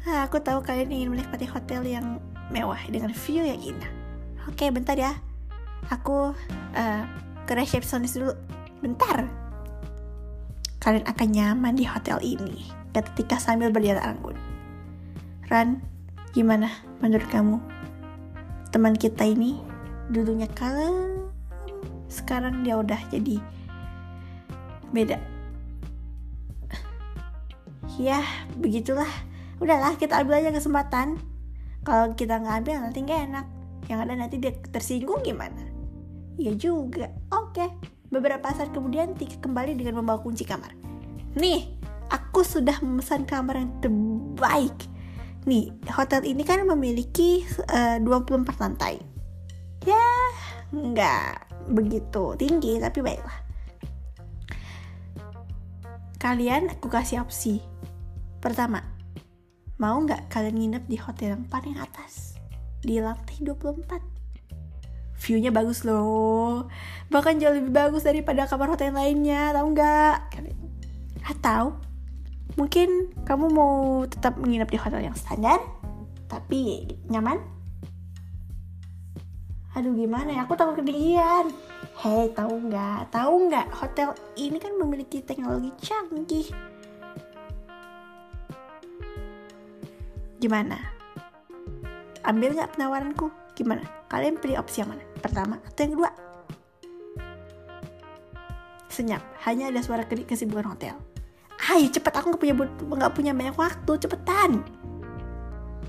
Nah, 0.06 0.26
aku 0.26 0.42
tahu 0.42 0.62
kalian 0.66 0.90
ingin 0.94 1.10
menikmati 1.14 1.46
hotel 1.46 1.86
yang 1.86 2.18
mewah 2.50 2.82
dengan 2.90 3.14
view 3.14 3.42
yang 3.46 3.62
indah. 3.62 3.90
Oke 4.46 4.66
okay, 4.66 4.70
bentar 4.70 4.98
ya. 4.98 5.18
Aku 5.90 6.34
uh, 6.78 7.04
ke 7.46 7.54
resepsionis 7.58 8.14
dulu. 8.18 8.34
Bentar 8.82 9.30
kalian 10.82 11.06
akan 11.06 11.28
nyaman 11.30 11.78
di 11.78 11.86
hotel 11.86 12.18
ini 12.26 12.66
ketika 12.92 13.38
sambil 13.38 13.70
berjalan 13.70 14.02
anggun. 14.02 14.38
Ran 15.48 15.80
gimana 16.34 16.74
menurut 17.00 17.30
kamu? 17.30 17.62
Teman 18.74 18.98
kita 18.98 19.24
ini 19.30 19.62
dulunya 20.10 20.50
kalem 20.50 21.30
sekarang 22.12 22.66
dia 22.66 22.76
udah 22.76 22.98
jadi 23.14 23.38
beda. 24.92 25.22
Ya 28.02 28.26
begitulah. 28.58 29.08
Udahlah 29.62 29.94
kita 30.02 30.18
ambil 30.18 30.42
aja 30.42 30.50
kesempatan. 30.50 31.22
Kalau 31.86 32.18
kita 32.18 32.42
nggak 32.42 32.66
ambil 32.66 32.76
nanti 32.82 33.00
nggak 33.06 33.22
enak. 33.30 33.46
Yang 33.86 34.00
ada 34.02 34.14
nanti 34.18 34.36
dia 34.42 34.54
tersinggung 34.74 35.22
gimana? 35.22 35.62
Iya 36.42 36.58
juga. 36.58 37.14
Oke. 37.30 37.70
Beberapa 38.12 38.52
saat 38.52 38.76
kemudian 38.76 39.16
Tika 39.16 39.40
kembali 39.40 39.80
dengan 39.80 40.04
membawa 40.04 40.20
kunci 40.20 40.44
kamar. 40.44 40.76
Nih, 41.40 41.64
aku 42.12 42.44
sudah 42.44 42.76
memesan 42.84 43.24
kamar 43.24 43.56
yang 43.56 43.72
terbaik. 43.80 44.76
Nih, 45.48 45.72
hotel 45.88 46.28
ini 46.28 46.44
kan 46.44 46.68
memiliki 46.68 47.48
uh, 47.72 48.04
24 48.04 48.44
lantai. 48.60 49.00
Ya, 49.88 50.12
nggak 50.76 51.56
begitu 51.72 52.36
tinggi, 52.36 52.84
tapi 52.84 53.00
baiklah. 53.00 53.40
Kalian 56.20 56.68
aku 56.68 56.92
kasih 56.92 57.24
opsi. 57.24 57.64
Pertama, 58.44 58.84
mau 59.80 59.96
nggak 60.04 60.28
kalian 60.28 60.60
nginep 60.60 60.84
di 60.92 61.00
hotel 61.00 61.40
yang 61.40 61.48
paling 61.48 61.80
atas? 61.80 62.36
Di 62.84 63.00
lantai 63.00 63.40
24 63.40 64.11
viewnya 65.22 65.54
bagus 65.54 65.86
loh. 65.86 66.66
Bahkan 67.14 67.38
jauh 67.38 67.54
lebih 67.54 67.70
bagus 67.70 68.02
daripada 68.02 68.50
kamar 68.50 68.74
hotel 68.74 68.98
lainnya 68.98 69.54
tahu 69.54 69.78
nggak? 69.78 70.18
Atau 71.30 71.78
mungkin 72.58 73.14
kamu 73.24 73.46
mau 73.54 74.04
tetap 74.10 74.36
menginap 74.42 74.74
di 74.74 74.82
hotel 74.82 75.06
yang 75.06 75.14
standar 75.14 75.62
tapi 76.26 76.90
nyaman? 77.06 77.38
Aduh 79.78 79.94
gimana 79.94 80.36
ya? 80.36 80.44
Aku 80.50 80.58
takut 80.58 80.82
ketinggian. 80.82 81.54
Hei 82.02 82.34
tahu 82.34 82.68
nggak? 82.68 83.14
Tahu 83.14 83.34
nggak? 83.48 83.68
Hotel 83.78 84.10
ini 84.36 84.58
kan 84.58 84.74
memiliki 84.76 85.22
teknologi 85.22 85.70
canggih. 85.80 86.50
Gimana? 90.42 90.82
Ambil 92.26 92.58
nggak 92.58 92.74
penawaranku 92.74 93.30
gimana? 93.56 93.84
Kalian 94.08 94.40
pilih 94.40 94.60
opsi 94.60 94.84
yang 94.84 94.92
mana? 94.92 95.04
Pertama 95.20 95.60
atau 95.64 95.82
yang 95.84 95.94
kedua? 95.96 96.12
Senyap. 98.92 99.24
Hanya 99.48 99.72
ada 99.72 99.80
suara 99.80 100.04
kedik 100.04 100.28
kesibukan 100.28 100.76
hotel. 100.76 100.96
Ayo 101.72 101.88
cepet. 101.88 102.12
Aku 102.12 102.36
nggak 102.36 102.42
punya 102.42 102.56
nggak 102.68 103.14
punya 103.16 103.32
banyak 103.32 103.56
waktu. 103.56 103.92
Cepetan. 104.02 104.66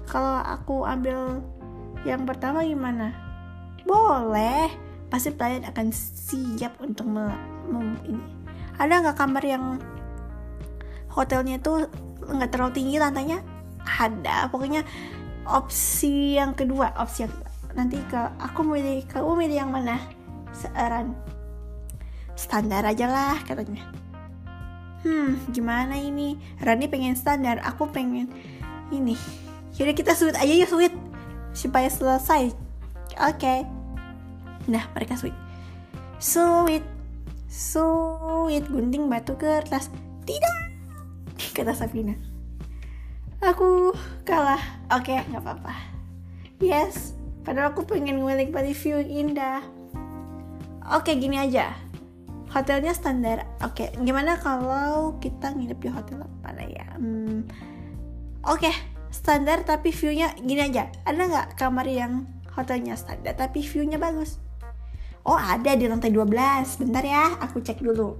Kalau 0.06 0.38
aku 0.44 0.86
ambil 0.86 1.42
yang 2.06 2.22
pertama 2.22 2.62
gimana? 2.62 3.10
Boleh. 3.82 4.70
Pasti 5.10 5.34
pelayan 5.34 5.66
akan 5.66 5.90
siap 5.92 6.78
untuk 6.78 7.04
ini. 8.06 8.22
Ada 8.78 9.02
nggak 9.02 9.18
kamar 9.18 9.44
yang 9.44 9.76
hotelnya 11.12 11.60
itu 11.60 11.90
nggak 12.22 12.50
terlalu 12.54 12.72
tinggi 12.72 12.96
lantainya? 13.02 13.42
Ada. 13.82 14.48
Pokoknya 14.48 14.86
opsi 15.42 16.38
yang 16.38 16.54
kedua 16.54 16.94
opsi 16.96 17.26
yang 17.26 17.32
kedua. 17.34 17.51
Nanti 17.72 18.00
ke 18.08 18.20
aku 18.36 18.60
milih 18.64 19.04
kamu 19.08 19.46
milih 19.46 19.56
yang 19.64 19.72
mana? 19.72 19.96
Searan 20.52 21.16
standar 22.36 22.84
aja 22.84 23.08
lah 23.08 23.36
katanya. 23.44 23.84
Hmm 25.02 25.40
gimana 25.50 25.96
ini? 25.96 26.36
Rani 26.60 26.86
pengen 26.88 27.16
standar 27.16 27.60
aku 27.64 27.88
pengen 27.88 28.28
ini. 28.92 29.16
Jadi 29.72 29.96
kita 29.96 30.12
sweet 30.12 30.36
aja 30.36 30.52
yuk 30.52 30.68
sweet. 30.68 30.94
Supaya 31.56 31.88
selesai. 31.88 32.52
Oke. 33.24 33.40
Okay. 33.40 33.58
nah 34.68 34.84
mereka 34.92 35.16
sweet. 35.16 35.34
Sweet. 36.20 36.84
Sweet. 37.48 38.64
Gunting 38.68 39.08
batu 39.08 39.36
kertas 39.36 39.88
tidak 40.28 40.56
kata 41.52 41.76
Safina. 41.76 42.16
Aku 43.42 43.92
kalah. 44.22 44.60
Oke 44.92 45.16
okay, 45.16 45.24
nggak 45.32 45.42
apa-apa. 45.44 45.74
Yes 46.62 47.21
padahal 47.42 47.74
aku 47.74 47.86
pengen 47.86 48.22
menikmati 48.22 48.74
view 48.74 48.98
indah. 49.02 49.62
Oke 50.90 51.14
gini 51.18 51.38
aja. 51.38 51.74
Hotelnya 52.50 52.92
standar. 52.92 53.46
Oke 53.62 53.94
gimana 54.02 54.38
kalau 54.38 55.16
kita 55.22 55.54
nginep 55.54 55.78
di 55.78 55.88
hotel 55.90 56.26
apa 56.26 56.64
ya? 56.66 56.86
Hmm, 56.98 57.46
oke 58.46 58.70
standar 59.12 59.62
tapi 59.62 59.92
viewnya 59.94 60.34
gini 60.40 60.72
aja. 60.72 60.90
Ada 61.06 61.22
nggak 61.28 61.48
kamar 61.60 61.86
yang 61.86 62.26
hotelnya 62.52 62.98
standar 62.98 63.36
tapi 63.38 63.62
viewnya 63.62 63.96
bagus? 64.00 64.40
Oh 65.22 65.38
ada 65.38 65.78
di 65.78 65.86
lantai 65.86 66.10
12 66.10 66.82
bentar 66.82 67.04
ya 67.06 67.38
aku 67.38 67.62
cek 67.62 67.78
dulu. 67.78 68.18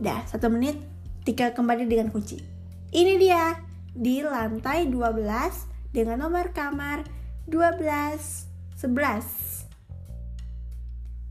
Dah 0.00 0.24
satu 0.24 0.48
menit 0.48 0.80
Tika 1.20 1.52
kembali 1.52 1.84
dengan 1.84 2.08
kunci. 2.08 2.40
Ini 2.90 3.20
dia 3.20 3.52
di 3.92 4.24
lantai 4.24 4.88
12 4.88 5.92
dengan 5.92 6.24
nomor 6.24 6.56
kamar 6.56 7.19
12 7.48 8.50
11 8.80 9.60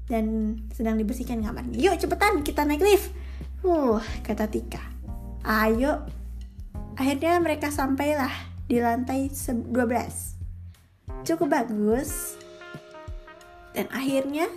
dan 0.10 0.57
sedang 0.74 0.97
dibersihkan 0.97 1.45
kamarnya. 1.45 1.78
Yuk 1.78 2.01
cepetan 2.01 2.41
kita 2.41 2.66
naik 2.66 2.82
lift. 2.82 3.14
Uh, 3.62 4.01
kata 4.26 4.49
Tika. 4.49 4.82
Ayo. 5.45 6.01
Akhirnya 6.97 7.38
mereka 7.39 7.70
sampailah 7.70 8.34
di 8.66 8.82
lantai 8.82 9.30
12. 9.30 9.70
Cukup 11.24 11.47
bagus. 11.53 12.36
Dan 13.78 13.86
akhirnya 13.93 14.49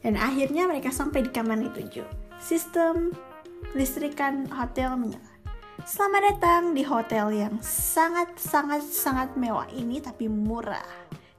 dan 0.00 0.16
akhirnya 0.16 0.68
mereka 0.68 0.92
sampai 0.92 1.24
di 1.24 1.30
kamar 1.32 1.60
7. 1.72 2.04
Sistem 2.40 3.12
listrikan 3.76 4.48
hotel 4.48 4.96
menyala. 4.96 5.29
Selamat 5.88 6.36
datang 6.36 6.76
di 6.76 6.84
hotel 6.84 7.32
yang 7.32 7.56
sangat-sangat-sangat 7.64 9.32
mewah 9.40 9.64
ini 9.72 9.96
tapi 9.96 10.28
murah. 10.28 10.84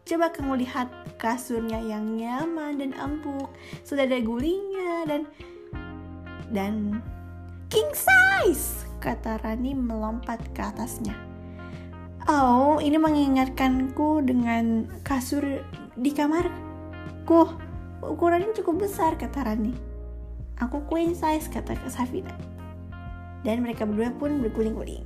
Coba 0.01 0.33
kamu 0.33 0.65
lihat 0.65 0.89
kasurnya 1.21 1.77
yang 1.77 2.17
nyaman 2.17 2.81
dan 2.81 2.97
empuk, 2.97 3.53
sudah 3.85 4.09
ada 4.09 4.17
gulingnya 4.17 5.05
dan 5.05 5.21
dan 6.49 7.05
king 7.69 7.85
size, 7.93 8.81
kata 8.97 9.37
Rani 9.45 9.77
melompat 9.77 10.41
ke 10.57 10.61
atasnya. 10.65 11.13
Oh, 12.25 12.81
ini 12.81 12.97
mengingatkanku 12.97 14.25
dengan 14.25 14.89
kasur 15.05 15.61
di 15.93 16.09
kamarku. 16.17 17.45
Ukurannya 18.01 18.57
cukup 18.57 18.89
besar, 18.89 19.21
kata 19.21 19.53
Rani. 19.53 19.77
Aku 20.57 20.81
queen 20.89 21.13
size, 21.13 21.45
kata 21.45 21.77
Safina 21.93 22.50
dan 23.41 23.65
mereka 23.65 23.85
berdua 23.85 24.13
pun 24.15 24.41
berguling-guling. 24.41 25.05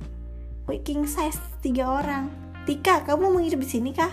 King 0.82 1.06
size 1.06 1.38
tiga 1.62 1.86
orang. 1.86 2.30
Tika, 2.66 3.06
kamu 3.06 3.30
mau 3.30 3.38
nginep 3.38 3.62
di 3.62 3.68
sini 3.70 3.90
kah? 3.94 4.10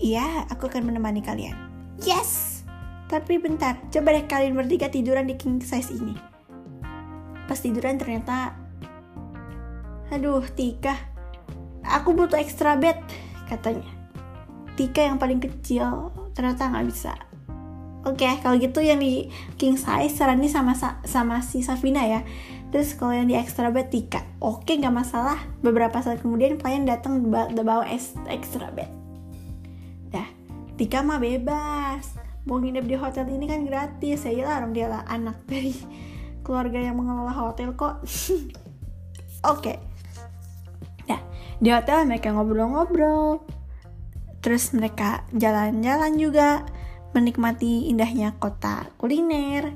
Iya, 0.00 0.48
aku 0.48 0.72
akan 0.72 0.88
menemani 0.88 1.20
kalian. 1.20 1.52
Yes! 2.00 2.64
Tapi 3.04 3.36
bentar, 3.36 3.76
coba 3.92 4.16
deh 4.16 4.24
kalian 4.24 4.56
bertiga 4.56 4.88
tiduran 4.88 5.28
di 5.28 5.36
king 5.36 5.60
size 5.60 5.92
ini. 5.92 6.16
Pas 7.44 7.60
tiduran 7.60 8.00
ternyata... 8.00 8.56
Aduh, 10.08 10.46
Tika. 10.56 10.96
Aku 11.84 12.16
butuh 12.16 12.40
extra 12.40 12.80
bed, 12.80 12.96
katanya. 13.50 13.92
Tika 14.78 15.04
yang 15.04 15.20
paling 15.20 15.44
kecil 15.44 16.08
ternyata 16.32 16.72
nggak 16.72 16.86
bisa. 16.88 17.12
Oke, 18.00 18.24
okay, 18.24 18.40
kalau 18.40 18.56
gitu 18.56 18.80
yang 18.80 18.96
di 18.96 19.28
king 19.60 19.76
size 19.76 20.16
Rani 20.24 20.48
sama 20.48 20.72
sama 21.04 21.44
si 21.44 21.60
Safina 21.60 22.08
ya. 22.08 22.24
Terus 22.72 22.96
kalau 22.96 23.12
yang 23.12 23.28
di 23.28 23.36
extra 23.36 23.68
bed 23.68 23.92
Tika. 23.92 24.24
Oke, 24.40 24.72
okay, 24.72 24.74
nggak 24.80 24.94
masalah. 25.04 25.36
Beberapa 25.60 26.00
saat 26.00 26.24
kemudian 26.24 26.56
klien 26.56 26.88
datang 26.88 27.28
bawa 27.28 27.84
extra 28.30 28.72
bed. 28.72 28.88
Dah, 30.08 30.24
Tika 30.80 31.04
mah 31.04 31.20
bebas. 31.20 32.16
Mau 32.48 32.56
nginep 32.56 32.88
di 32.88 32.96
hotel 32.96 33.28
ini 33.28 33.44
kan 33.44 33.68
gratis. 33.68 34.24
Saya 34.24 34.48
larang 34.48 34.72
dia 34.72 34.88
lah 34.88 35.04
anak 35.04 35.44
dari 35.50 35.76
keluarga 36.40 36.80
yang 36.80 36.96
mengelola 36.96 37.36
hotel 37.36 37.76
kok. 37.76 38.00
Oke. 38.06 38.56
okay. 39.44 39.76
Nah, 41.04 41.20
di 41.60 41.68
hotel 41.68 42.08
mereka 42.08 42.32
ngobrol-ngobrol. 42.32 43.44
Terus 44.40 44.72
mereka 44.72 45.28
jalan-jalan 45.36 46.16
juga 46.16 46.64
menikmati 47.12 47.90
indahnya 47.90 48.36
kota 48.38 48.90
kuliner, 48.98 49.74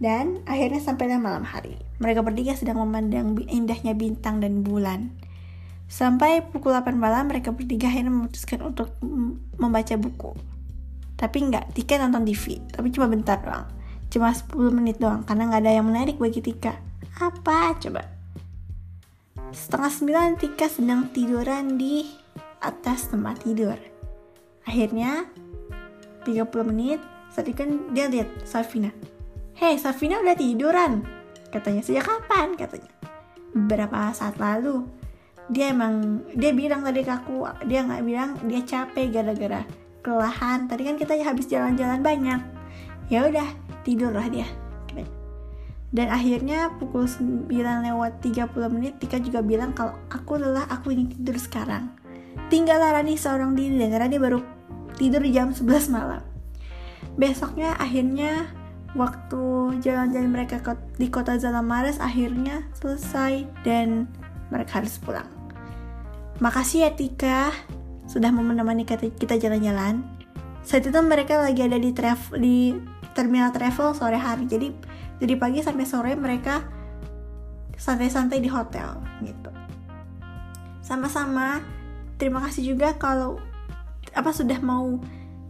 dan 0.00 0.42
akhirnya 0.44 0.80
sampailah 0.82 1.20
malam 1.20 1.44
hari. 1.46 1.78
Mereka 2.02 2.20
bertiga 2.26 2.52
sedang 2.58 2.82
memandang 2.82 3.38
indahnya 3.46 3.94
bintang 3.94 4.42
dan 4.42 4.66
bulan. 4.66 5.14
Sampai 5.84 6.42
pukul 6.42 6.74
8 6.74 6.96
malam 6.96 7.28
mereka 7.28 7.52
bertiga 7.52 7.86
akhirnya 7.92 8.10
memutuskan 8.10 8.64
untuk 8.64 8.96
membaca 9.60 9.94
buku. 9.94 10.32
Tapi 11.14 11.38
enggak, 11.46 11.70
Tika 11.76 12.00
nonton 12.00 12.26
TV, 12.26 12.58
tapi 12.72 12.90
cuma 12.90 13.06
bentar 13.06 13.38
doang. 13.38 13.70
Cuma 14.10 14.34
10 14.34 14.74
menit 14.74 14.98
doang, 14.98 15.22
karena 15.22 15.46
nggak 15.52 15.62
ada 15.62 15.72
yang 15.78 15.86
menarik 15.86 16.18
bagi 16.18 16.42
Tika. 16.42 16.74
Apa 17.22 17.78
coba? 17.78 18.02
Setengah 19.54 19.92
sembilan 19.92 20.28
Tika 20.40 20.66
sedang 20.66 21.14
tiduran 21.14 21.78
di 21.78 22.02
atas 22.58 23.12
tempat 23.12 23.46
tidur. 23.46 23.78
Akhirnya 24.66 25.28
30 26.24 26.70
menit, 26.72 27.00
saat 27.30 27.46
kan 27.52 27.92
dia 27.92 28.08
lihat 28.08 28.28
Safina. 28.48 28.90
Hei, 29.54 29.78
Safina 29.78 30.18
udah 30.18 30.34
tiduran. 30.34 31.04
Katanya, 31.52 31.84
sejak 31.84 32.08
kapan? 32.08 32.58
Katanya. 32.58 32.90
Beberapa 33.54 34.10
saat 34.10 34.40
lalu. 34.40 34.88
Dia 35.52 35.70
emang, 35.70 36.24
dia 36.32 36.56
bilang 36.56 36.82
tadi 36.82 37.04
ke 37.04 37.12
aku, 37.12 37.44
dia 37.68 37.84
nggak 37.84 38.02
bilang 38.02 38.30
dia 38.48 38.64
capek 38.64 39.12
gara-gara 39.12 39.62
kelelahan. 40.00 40.66
Tadi 40.66 40.82
kan 40.88 40.96
kita 40.96 41.20
habis 41.20 41.46
jalan-jalan 41.46 42.00
banyak. 42.00 42.40
Ya 43.12 43.28
udah, 43.28 43.46
tidurlah 43.84 44.26
dia. 44.32 44.48
Dan 45.94 46.10
akhirnya 46.10 46.74
pukul 46.74 47.06
9 47.06 47.46
lewat 47.54 48.18
30 48.18 48.50
menit 48.74 48.98
Tika 48.98 49.22
juga 49.22 49.46
bilang 49.46 49.70
kalau 49.70 49.94
aku 50.10 50.42
lelah 50.42 50.66
aku 50.66 50.90
ingin 50.90 51.14
tidur 51.14 51.38
sekarang. 51.38 51.94
Tinggal 52.50 52.82
Rani 52.82 53.14
seorang 53.14 53.54
diri 53.54 53.78
dan 53.78 53.94
Rani 53.94 54.18
baru 54.18 54.42
tidur 54.96 55.22
jam 55.30 55.50
11 55.50 55.90
malam. 55.90 56.22
Besoknya 57.14 57.74
akhirnya 57.78 58.50
waktu 58.94 59.74
jalan-jalan 59.82 60.30
mereka 60.30 60.62
di 60.98 61.10
kota 61.10 61.34
Zalamares 61.38 61.98
akhirnya 61.98 62.62
selesai 62.78 63.46
dan 63.66 64.06
mereka 64.54 64.82
harus 64.82 64.98
pulang. 65.02 65.26
Makasih 66.38 66.86
ya 66.86 66.90
Tika 66.94 67.50
sudah 68.06 68.30
mau 68.30 68.42
menemani 68.42 68.86
kita 68.86 69.38
jalan-jalan. 69.38 70.02
Saat 70.64 70.88
itu 70.88 70.98
mereka 71.04 71.38
lagi 71.38 71.60
ada 71.62 71.76
di 71.76 71.90
travel 71.92 72.40
di 72.40 72.56
terminal 73.14 73.54
travel 73.54 73.94
sore 73.94 74.18
hari. 74.18 74.46
Jadi 74.50 74.74
jadi 75.22 75.34
pagi 75.38 75.62
sampai 75.62 75.86
sore 75.86 76.12
mereka 76.18 76.64
santai-santai 77.78 78.42
di 78.42 78.50
hotel 78.50 78.98
gitu. 79.22 79.50
Sama-sama. 80.82 81.62
Terima 82.14 82.38
kasih 82.46 82.74
juga 82.74 82.94
kalau 82.94 83.42
apa 84.14 84.30
sudah 84.30 84.58
mau 84.62 85.02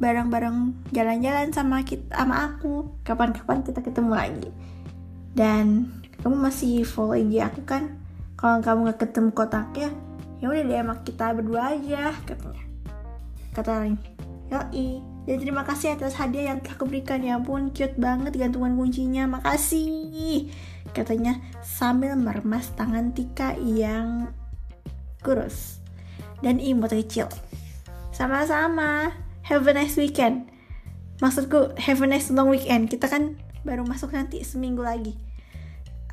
bareng-bareng 0.02 0.90
jalan-jalan 0.90 1.52
sama 1.54 1.84
kita 1.86 2.10
sama 2.16 2.50
aku. 2.50 2.90
Kapan-kapan 3.06 3.62
kita 3.62 3.80
ketemu 3.84 4.12
lagi. 4.12 4.50
Dan 5.34 5.92
kamu 6.24 6.36
masih 6.40 6.82
follow 6.82 7.14
IG 7.14 7.44
aku 7.44 7.62
kan? 7.62 8.00
Kalau 8.34 8.64
kamu 8.64 8.90
nggak 8.90 9.00
ketemu 9.08 9.30
kotaknya 9.30 9.90
ya 10.42 10.50
udah 10.50 10.64
deh 10.66 10.76
sama 10.76 10.94
kita 11.00 11.26
berdua 11.32 11.62
aja 11.72 12.12
katanya. 12.28 12.64
Kata 13.54 13.70
lain 13.80 13.96
yoi. 14.52 15.00
Dan 15.24 15.40
terima 15.40 15.64
kasih 15.64 15.96
atas 15.96 16.20
hadiah 16.20 16.52
yang 16.52 16.60
telah 16.60 16.76
kuberikan 16.76 17.24
Ya 17.24 17.40
pun 17.40 17.72
cute 17.72 17.96
banget 17.96 18.36
gantungan 18.36 18.76
kuncinya. 18.76 19.24
Makasih. 19.40 20.52
Katanya 20.92 21.40
sambil 21.64 22.12
meremas 22.12 22.68
tangan 22.76 23.16
Tika 23.16 23.56
yang 23.56 24.28
kurus. 25.24 25.80
Dan 26.44 26.60
imut 26.60 26.92
kecil 26.92 27.32
Sama-sama. 28.14 29.10
Have 29.42 29.66
a 29.66 29.74
nice 29.74 29.98
weekend. 29.98 30.46
Maksudku 31.18 31.74
have 31.82 31.98
a 31.98 32.06
nice 32.06 32.30
long 32.30 32.46
weekend. 32.46 32.86
Kita 32.86 33.10
kan 33.10 33.34
baru 33.66 33.82
masuk 33.82 34.14
nanti 34.14 34.38
seminggu 34.46 34.86
lagi. 34.86 35.18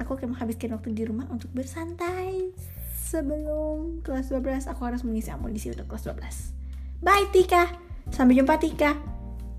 Aku 0.02 0.18
akan 0.18 0.34
menghabiskan 0.34 0.74
waktu 0.74 0.97
di 0.97 1.06
rumah 1.06 1.30
untuk 1.30 1.54
bersantai. 1.54 2.58
Sebelum 3.06 4.02
kelas 4.02 4.34
12 4.34 4.66
aku 4.66 4.82
harus 4.82 5.06
mengisi 5.06 5.30
amunisi 5.30 5.70
untuk 5.70 5.93
kelas 5.93 6.10
12 6.10 7.06
Bye 7.06 7.30
Tika. 7.30 7.70
Sampai 8.10 8.34
jumpa 8.34 8.58
Tika. 8.58 8.97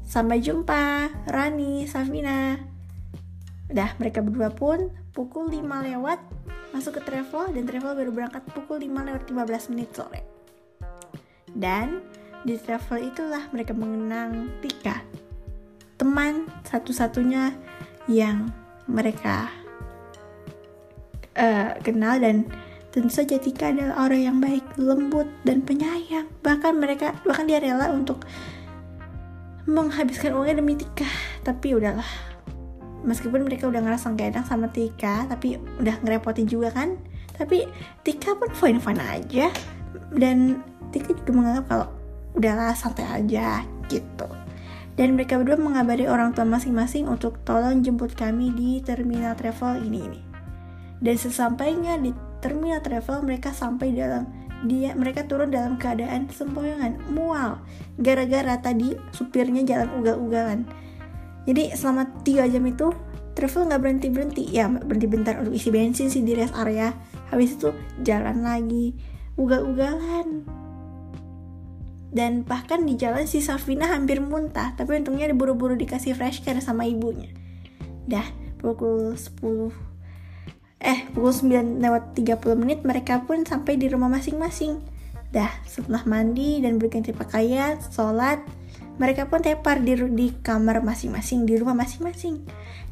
Sampai 0.03 0.43
jumpa 0.43 1.15
Rani, 1.31 1.87
Safina. 1.87 2.59
Udah, 3.71 3.95
mereka 4.03 4.19
berdua 4.19 4.51
pun 4.51 4.91
pukul 5.15 5.47
5 5.47 5.63
lewat 5.63 6.19
masuk 6.75 6.99
ke 6.99 7.07
travel 7.07 7.55
dan 7.55 7.65
travel 7.71 7.95
baru 7.95 8.11
berangkat 8.11 8.43
pukul 8.51 8.83
5 8.83 8.91
lewat 8.91 9.23
15 9.31 9.71
menit 9.71 9.95
sore. 9.95 10.27
Dan 11.53 12.03
di 12.43 12.59
travel 12.59 13.11
itulah 13.11 13.47
mereka 13.55 13.73
mengenang 13.75 14.51
Tika. 14.63 15.03
Teman 15.99 16.51
satu-satunya 16.67 17.55
yang 18.11 18.51
mereka 18.91 19.47
uh, 21.39 21.79
kenal 21.81 22.19
dan 22.19 22.51
Tentu 22.93 23.09
saja 23.09 23.41
Tika 23.41 23.73
adalah 23.73 24.05
orang 24.05 24.21
yang 24.21 24.37
baik, 24.37 24.77
lembut, 24.77 25.25
dan 25.49 25.65
penyayang. 25.65 26.29
Bahkan 26.45 26.77
mereka, 26.77 27.17
bahkan 27.25 27.49
dia 27.49 27.57
rela 27.57 27.89
untuk 27.89 28.29
menghabiskan 29.65 30.37
uangnya 30.37 30.61
demi 30.61 30.77
Tika. 30.77 31.09
Tapi 31.41 31.73
udahlah, 31.73 32.05
meskipun 33.01 33.49
mereka 33.49 33.65
udah 33.73 33.81
ngerasa 33.81 34.13
gak 34.13 34.37
enak 34.37 34.45
sama 34.45 34.69
Tika, 34.69 35.25
tapi 35.25 35.57
udah 35.81 36.05
ngerepotin 36.05 36.45
juga 36.45 36.69
kan. 36.69 37.01
Tapi 37.33 37.65
Tika 38.05 38.37
pun 38.37 38.53
fine-fine 38.53 39.01
aja. 39.01 39.49
Dan 40.13 40.61
Tika 40.93 41.17
juga 41.17 41.33
menganggap 41.33 41.65
kalau 41.73 41.89
udahlah 42.37 42.77
santai 42.77 43.07
aja 43.09 43.65
gitu. 43.89 44.29
Dan 44.93 45.17
mereka 45.17 45.41
berdua 45.41 45.57
mengabari 45.57 46.05
orang 46.05 46.37
tua 46.37 46.45
masing-masing 46.45 47.09
untuk 47.09 47.41
tolong 47.49 47.81
jemput 47.81 48.13
kami 48.13 48.53
di 48.53 48.85
terminal 48.85 49.33
travel 49.33 49.81
ini 49.81 49.99
ini. 50.05 50.21
Dan 51.03 51.17
sesampainya 51.17 51.97
di 51.97 52.13
terminal 52.45 52.85
travel 52.85 53.25
mereka 53.25 53.55
sampai 53.57 53.95
dalam 53.97 54.29
dia 54.63 54.95
mereka 54.95 55.27
turun 55.27 55.51
dalam 55.51 55.75
keadaan 55.75 56.31
sempoyongan 56.31 56.99
mual 57.11 57.59
gara-gara 57.99 58.59
tadi 58.63 58.95
supirnya 59.11 59.67
jalan 59.67 59.91
ugal-ugalan 59.99 60.59
jadi 61.43 61.75
selama 61.75 62.07
tiga 62.23 62.47
jam 62.47 62.63
itu 62.71 62.95
travel 63.35 63.67
nggak 63.67 63.81
berhenti 63.83 64.09
berhenti 64.11 64.45
ya 64.55 64.71
berhenti 64.71 65.09
bentar 65.11 65.35
untuk 65.43 65.55
isi 65.59 65.75
bensin 65.75 66.07
sih 66.07 66.23
di 66.23 66.39
rest 66.39 66.55
area 66.55 66.95
habis 67.35 67.59
itu 67.59 67.75
jalan 68.07 68.47
lagi 68.47 68.95
ugal-ugalan 69.35 70.47
dan 72.13 72.45
bahkan 72.45 72.85
di 72.85 72.95
jalan 72.95 73.25
si 73.25 73.41
Safina 73.41 73.89
hampir 73.89 74.21
muntah 74.21 74.77
tapi 74.77 75.01
untungnya 75.01 75.33
diburu-buru 75.33 75.75
dikasih 75.75 76.13
fresh 76.13 76.45
care 76.45 76.61
sama 76.61 76.85
ibunya 76.85 77.33
dah 78.07 78.25
pukul 78.61 79.17
10 79.17 79.93
Eh, 80.83 81.07
pukul 81.15 81.31
9 81.31 81.79
lewat 81.79 82.19
30 82.19 82.59
menit 82.59 82.83
mereka 82.83 83.23
pun 83.23 83.47
sampai 83.47 83.79
di 83.79 83.87
rumah 83.87 84.11
masing-masing. 84.11 84.83
Dah, 85.31 85.63
setelah 85.63 86.03
mandi 86.11 86.59
dan 86.59 86.83
berganti 86.83 87.15
pakaian, 87.15 87.79
sholat, 87.79 88.43
mereka 88.99 89.31
pun 89.31 89.47
tepar 89.47 89.79
di, 89.79 89.95
di 90.11 90.35
kamar 90.43 90.83
masing-masing, 90.83 91.47
di 91.47 91.55
rumah 91.55 91.79
masing-masing. 91.79 92.43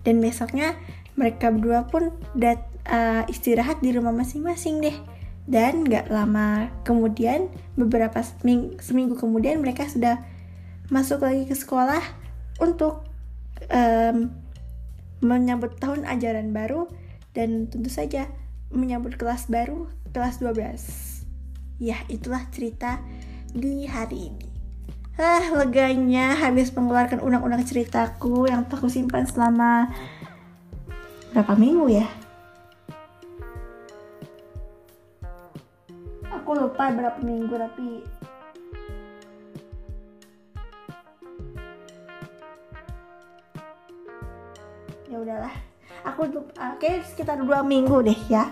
Dan 0.07 0.23
besoknya 0.23 0.79
mereka 1.19 1.51
berdua 1.51 1.91
pun 1.91 2.15
dat, 2.39 2.63
uh, 2.87 3.27
istirahat 3.27 3.83
di 3.83 3.91
rumah 3.91 4.15
masing-masing 4.15 4.79
deh. 4.79 4.95
Dan 5.51 5.83
gak 5.83 6.15
lama 6.15 6.71
kemudian, 6.87 7.51
beberapa 7.75 8.23
seming, 8.23 8.79
seminggu 8.79 9.19
kemudian 9.19 9.59
mereka 9.59 9.83
sudah 9.91 10.23
masuk 10.95 11.27
lagi 11.27 11.43
ke 11.51 11.59
sekolah 11.59 12.03
untuk 12.63 13.03
um, 13.67 14.31
menyambut 15.19 15.75
tahun 15.83 16.07
ajaran 16.07 16.55
baru 16.55 16.87
dan 17.35 17.67
tentu 17.67 17.91
saja 17.91 18.31
menyambut 18.71 19.19
kelas 19.19 19.51
baru, 19.51 19.91
kelas 20.15 20.39
12. 20.39 21.83
Ya, 21.83 21.99
itulah 22.07 22.47
cerita 22.55 23.03
di 23.51 23.91
hari 23.91 24.31
ini. 24.31 24.47
Ah, 25.21 25.53
leganya 25.53 26.33
habis 26.39 26.73
mengeluarkan 26.73 27.21
undang-undang 27.21 27.67
ceritaku 27.67 28.49
yang 28.49 28.65
telah 28.71 28.89
simpan 28.89 29.27
selama 29.27 29.91
berapa 31.35 31.53
minggu 31.59 31.93
ya? 31.93 32.09
Aku 36.41 36.57
lupa 36.57 36.89
berapa 36.89 37.21
minggu 37.21 37.53
tapi 37.53 38.01
ya 45.13 45.21
udahlah. 45.21 45.55
Aku 46.09 46.33
uh, 46.33 46.75
kayak 46.81 47.05
sekitar 47.13 47.37
dua 47.45 47.61
minggu 47.61 48.01
deh 48.01 48.17
ya. 48.33 48.49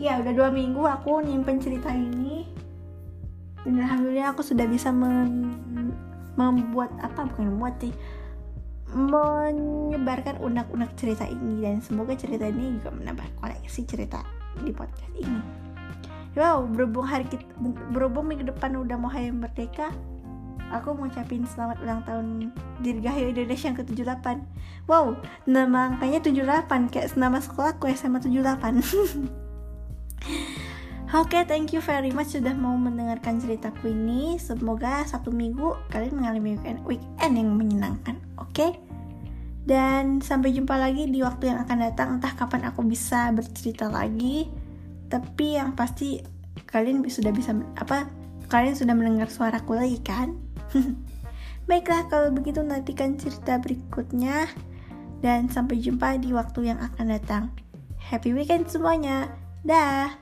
Ya 0.00 0.16
udah 0.24 0.32
dua 0.32 0.48
minggu 0.48 0.80
aku 0.80 1.20
nyimpen 1.20 1.60
cerita 1.60 1.92
ini. 1.92 2.48
Dan 3.68 3.84
alhamdulillah 3.84 4.32
aku 4.32 4.40
sudah 4.40 4.64
bisa 4.64 4.88
men 4.88 5.52
membuat 6.38 6.94
apa 7.02 7.26
bukan 7.26 7.50
membuat 7.50 7.74
sih 7.82 7.92
menyebarkan 8.94 10.38
unek-unek 10.38 10.94
cerita 10.94 11.26
ini. 11.26 11.66
Dan 11.66 11.82
semoga 11.82 12.14
cerita 12.14 12.46
ini 12.46 12.78
juga 12.78 12.94
menambah 12.94 13.42
koleksi 13.42 13.82
cerita 13.84 14.22
di 14.62 14.70
podcast 14.70 15.12
ini. 15.18 15.42
Wow 16.38 16.70
berhubung 16.70 17.02
hari 17.02 17.26
kita 17.26 17.42
berhubung 17.90 18.30
minggu 18.30 18.46
depan 18.46 18.78
udah 18.78 18.94
mau 18.94 19.10
hari 19.10 19.34
merdeka 19.34 19.90
aku 20.70 20.94
mau 20.94 21.08
ucapin 21.08 21.42
selamat 21.48 21.80
ulang 21.82 22.00
tahun 22.04 22.26
Dirgahayu 22.84 23.32
Indonesia 23.32 23.72
yang 23.72 23.78
ke-78 23.80 24.26
Wow, 24.86 25.16
nama 25.48 25.92
angkanya 25.92 26.20
78 26.20 26.92
Kayak 26.92 27.16
nama 27.16 27.40
sekolah 27.40 27.76
aku 27.76 27.88
SMA 27.92 28.20
78 28.20 29.40
Oke, 31.08 31.40
okay, 31.40 31.42
thank 31.48 31.72
you 31.72 31.80
very 31.80 32.12
much 32.12 32.36
sudah 32.36 32.52
mau 32.52 32.76
mendengarkan 32.76 33.40
ceritaku 33.40 33.88
ini. 33.96 34.36
Semoga 34.36 35.08
satu 35.08 35.32
minggu 35.32 35.88
kalian 35.88 36.20
mengalami 36.20 36.60
weekend, 36.60 36.84
weekend 36.84 37.32
yang 37.32 37.50
menyenangkan. 37.56 38.20
Oke? 38.36 38.52
Okay? 38.52 38.70
Dan 39.64 40.20
sampai 40.20 40.52
jumpa 40.52 40.76
lagi 40.76 41.08
di 41.08 41.24
waktu 41.24 41.48
yang 41.48 41.64
akan 41.64 41.78
datang. 41.80 42.08
Entah 42.20 42.36
kapan 42.36 42.68
aku 42.68 42.84
bisa 42.84 43.32
bercerita 43.32 43.88
lagi 43.88 44.68
tapi 45.08 45.56
yang 45.56 45.72
pasti 45.72 46.20
kalian 46.68 47.00
sudah 47.08 47.32
bisa 47.32 47.56
apa 47.80 48.06
kalian 48.52 48.76
sudah 48.76 48.92
mendengar 48.92 49.32
suaraku 49.32 49.76
lagi 49.76 49.98
kan 50.04 50.36
baiklah 51.68 52.04
kalau 52.12 52.28
begitu 52.32 52.60
nantikan 52.60 53.16
cerita 53.16 53.56
berikutnya 53.56 54.48
dan 55.24 55.48
sampai 55.48 55.80
jumpa 55.80 56.20
di 56.20 56.30
waktu 56.36 56.72
yang 56.72 56.78
akan 56.78 57.06
datang 57.08 57.44
happy 57.98 58.36
weekend 58.36 58.68
semuanya 58.68 59.32
dah 59.64 60.12